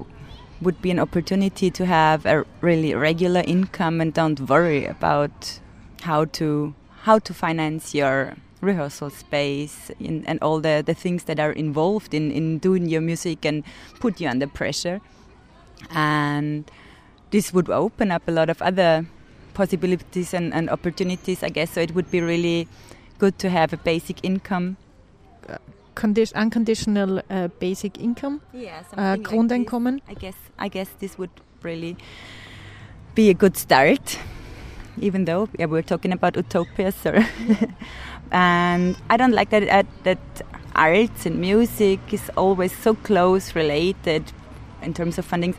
would 0.62 0.82
be 0.82 0.90
an 0.90 1.00
opportunity 1.00 1.70
to 1.70 1.86
have 1.86 2.26
a 2.26 2.46
really 2.62 2.96
regular 2.96 3.44
income 3.46 4.00
and 4.00 4.14
don't 4.14 4.40
worry 4.48 4.86
about 4.86 5.60
how 6.04 6.24
to 6.24 6.74
how 7.02 7.20
to 7.20 7.34
finance 7.34 7.94
your 7.96 8.36
rehearsal 8.62 9.10
space 9.10 9.92
and, 10.00 10.28
and 10.28 10.40
all 10.42 10.60
the, 10.60 10.84
the 10.86 10.94
things 10.94 11.24
that 11.24 11.40
are 11.40 11.52
involved 11.52 12.14
in, 12.14 12.32
in 12.32 12.60
doing 12.60 12.88
your 12.88 13.02
music 13.02 13.44
and 13.46 13.64
put 14.00 14.22
you 14.22 14.28
under 14.28 14.48
pressure 14.48 15.02
and 15.90 16.70
this 17.32 17.52
would 17.52 17.70
open 17.70 18.12
up 18.12 18.22
a 18.28 18.32
lot 18.32 18.50
of 18.50 18.62
other 18.62 19.06
possibilities 19.56 20.34
and, 20.34 20.54
and 20.54 20.70
opportunities 20.70 21.42
i 21.42 21.50
guess 21.50 21.72
so 21.72 21.82
it 21.82 21.96
would 21.96 22.10
be 22.12 22.22
really 22.22 22.68
good 23.18 23.38
to 23.40 23.50
have 23.50 23.74
a 23.74 23.78
basic 23.78 24.24
income 24.24 24.78
Condi- 25.96 26.34
unconditional 26.34 27.22
uh, 27.30 27.48
basic 27.60 28.00
income? 28.00 28.42
Yeah, 28.54 28.80
uh, 28.80 28.84
something 28.84 29.06
like 29.06 29.22
Grundeinkommen? 29.22 30.02
I 30.08 30.14
guess 30.14 30.36
I 30.58 30.68
guess 30.68 30.90
this 31.00 31.18
would 31.18 31.30
really 31.62 31.98
be 33.14 33.30
a 33.30 33.34
good 33.34 33.58
start. 33.58 34.18
Even 35.00 35.26
though 35.26 35.48
yeah, 35.58 35.66
we're 35.66 35.82
talking 35.82 36.12
about 36.12 36.36
utopias. 36.36 36.96
so 36.96 37.12
and 38.32 38.96
I 39.10 39.18
don't 39.18 39.34
like 39.34 39.50
that 39.52 39.66
that, 39.68 39.86
that 40.04 40.42
arts 40.76 41.26
and 41.26 41.40
music 41.40 42.00
is 42.12 42.30
always 42.38 42.76
so 42.76 42.96
close 42.96 43.56
related 43.56 44.32
in 44.82 44.94
terms 44.94 45.18
of 45.18 45.26
funding 45.26 45.56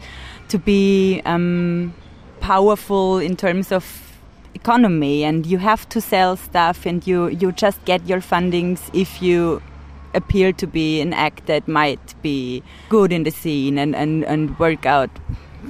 to 0.48 0.58
be 0.58 1.22
um, 1.24 1.94
powerful 2.40 3.18
in 3.18 3.36
terms 3.36 3.72
of 3.72 4.12
economy 4.54 5.24
and 5.24 5.46
you 5.46 5.58
have 5.58 5.88
to 5.88 6.00
sell 6.00 6.36
stuff 6.36 6.84
and 6.84 7.06
you 7.06 7.28
you 7.28 7.52
just 7.52 7.82
get 7.84 8.06
your 8.06 8.20
fundings 8.20 8.80
if 8.92 9.22
you 9.22 9.62
appear 10.14 10.52
to 10.52 10.66
be 10.66 11.00
an 11.00 11.12
act 11.12 11.46
that 11.46 11.66
might 11.66 12.14
be 12.22 12.62
good 12.88 13.12
in 13.12 13.22
the 13.22 13.30
scene 13.30 13.78
and, 13.78 13.96
and, 13.96 14.24
and 14.24 14.58
work 14.58 14.84
out 14.84 15.10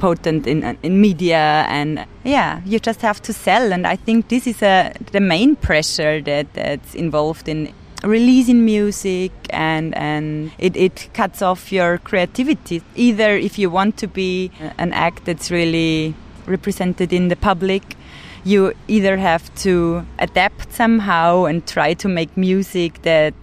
potent 0.01 0.47
in, 0.47 0.77
in 0.83 1.01
media 1.01 1.65
and 1.69 2.05
yeah 2.25 2.61
you 2.65 2.79
just 2.79 3.01
have 3.03 3.21
to 3.23 3.33
sell. 3.33 3.73
And 3.73 3.87
i 3.87 3.97
think 3.97 4.29
this 4.29 4.47
is 4.47 4.63
a, 4.63 4.93
the 5.13 5.21
main 5.21 5.57
pressure 5.57 6.21
that, 6.23 6.53
that's 6.55 6.95
involved 6.95 7.49
in 7.49 7.73
releasing 8.03 8.65
music 8.65 9.31
and 9.51 9.95
and 9.95 10.51
it, 10.59 10.77
it 10.77 11.09
cuts 11.15 11.41
off 11.41 11.71
your 11.73 11.99
creativity. 11.99 12.83
Either 12.97 13.37
if 13.37 13.59
you 13.59 13.71
want 13.71 13.97
to 13.99 14.09
be 14.09 14.51
an 14.79 14.93
act 14.93 15.25
that's 15.25 15.51
really 15.51 16.15
represented 16.47 17.13
in 17.13 17.29
the 17.29 17.37
public 17.37 17.97
you 18.45 18.73
either 18.89 19.17
have 19.17 19.55
to 19.55 20.05
adapt 20.19 20.73
somehow 20.73 21.45
and 21.45 21.67
try 21.67 21.95
to 21.95 22.09
make 22.09 22.37
music 22.37 23.01
that 23.03 23.35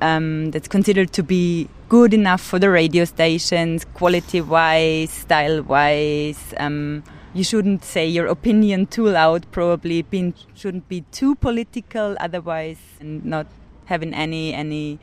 um, 0.00 0.50
that's 0.50 0.68
considered 0.68 1.12
to 1.12 1.22
be 1.22 1.68
good 1.88 2.12
enough 2.12 2.42
for 2.42 2.58
the 2.58 2.68
radio 2.68 3.04
stations, 3.04 3.84
quality 3.94 4.40
wise, 4.40 5.10
style 5.10 5.62
wise. 5.62 6.52
Um, 6.58 7.02
you 7.34 7.42
shouldn't 7.42 7.84
say 7.84 8.06
your 8.06 8.26
opinion 8.26 8.86
too 8.86 9.08
loud, 9.08 9.50
probably. 9.50 10.02
Being, 10.02 10.34
shouldn't 10.54 10.88
be 10.88 11.02
too 11.12 11.34
political, 11.36 12.16
otherwise, 12.20 12.78
and 13.00 13.24
not 13.24 13.46
having 13.86 14.12
any 14.12 14.52
any 14.52 14.98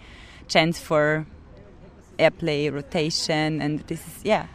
chance 0.47 0.79
for 0.79 1.25
airplay 2.19 2.71
rotation. 2.71 3.61
And 3.61 3.79
this 3.87 4.05
is 4.05 4.23
yeah, 4.23 4.47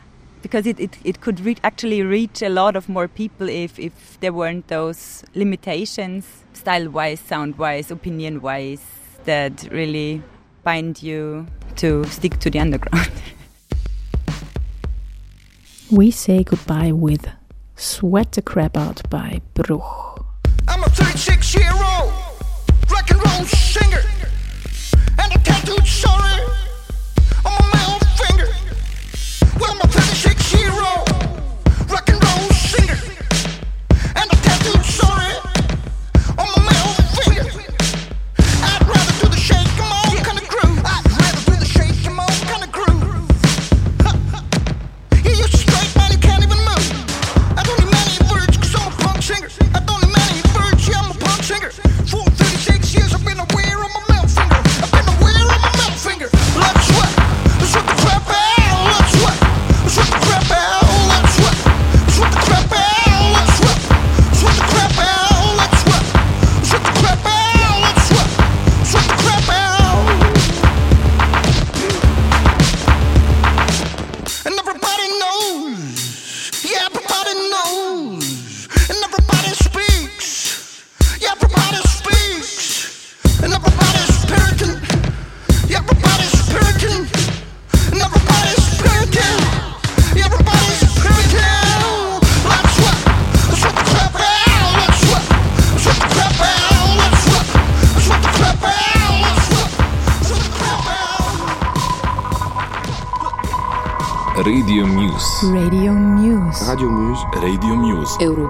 because 0.43 0.67
it, 0.67 0.79
it, 0.79 0.99
it 1.05 1.21
could 1.21 1.41
re- 1.41 1.57
actually 1.65 2.03
reach 2.03 2.43
a 2.43 2.49
lot 2.49 2.77
of 2.77 2.89
more 2.89 3.09
people 3.09 3.49
if, 3.49 3.79
if 3.79 4.19
there 4.21 4.33
weren't 4.33 4.69
those 4.69 5.25
limitations, 5.35 6.45
style 6.53 6.89
wise, 6.91 7.21
sound 7.21 7.59
wise, 7.59 7.91
opinion 7.91 8.41
wise, 8.41 8.85
that 9.25 9.69
really 9.71 10.23
bind 10.63 11.03
you 11.03 11.47
to 11.77 12.05
stick 12.05 12.39
to 12.41 12.51
the 12.51 12.59
underground. 12.59 13.11
We 15.91 16.13
say 16.13 16.45
goodbye 16.45 16.93
with 16.93 17.27
Sweat 17.75 18.31
the 18.31 18.43
Crap 18.43 18.77
Out 18.77 19.11
by 19.11 19.41
Bruch. 19.55 20.25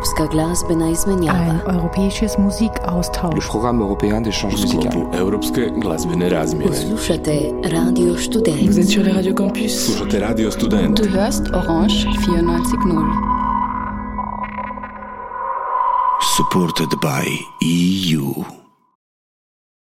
Muse. 0.00 0.28
Glazbena 0.30 0.88
izmenjava. 0.90 1.38
Ein 1.38 1.60
europäisches 1.74 2.36
Le 2.36 2.42
Musikaustausch. 2.44 3.48
programme 3.48 3.80
européen 3.82 4.20
d'échange 4.22 4.54
U 4.54 4.60
musical. 4.60 4.90
sklopu 4.92 5.16
Europske 5.16 5.70
glazbene 5.80 6.28
razmjene. 6.28 6.74
Slušate 6.76 7.52
Radio 7.72 8.16
Student. 8.16 8.60
Vous 8.66 8.78
êtes 8.78 8.88
sur 8.88 9.02
les 9.04 9.12
radios 9.12 9.34
campus. 9.36 9.72
Slušate 9.86 10.18
Radio 10.28 10.50
Student. 10.50 10.96
Du 11.02 11.08
hörst 11.08 11.42
Orange 11.52 12.06
94.0. 12.06 13.04
Supported 16.36 16.88
by 17.00 17.24
EU. 17.62 18.59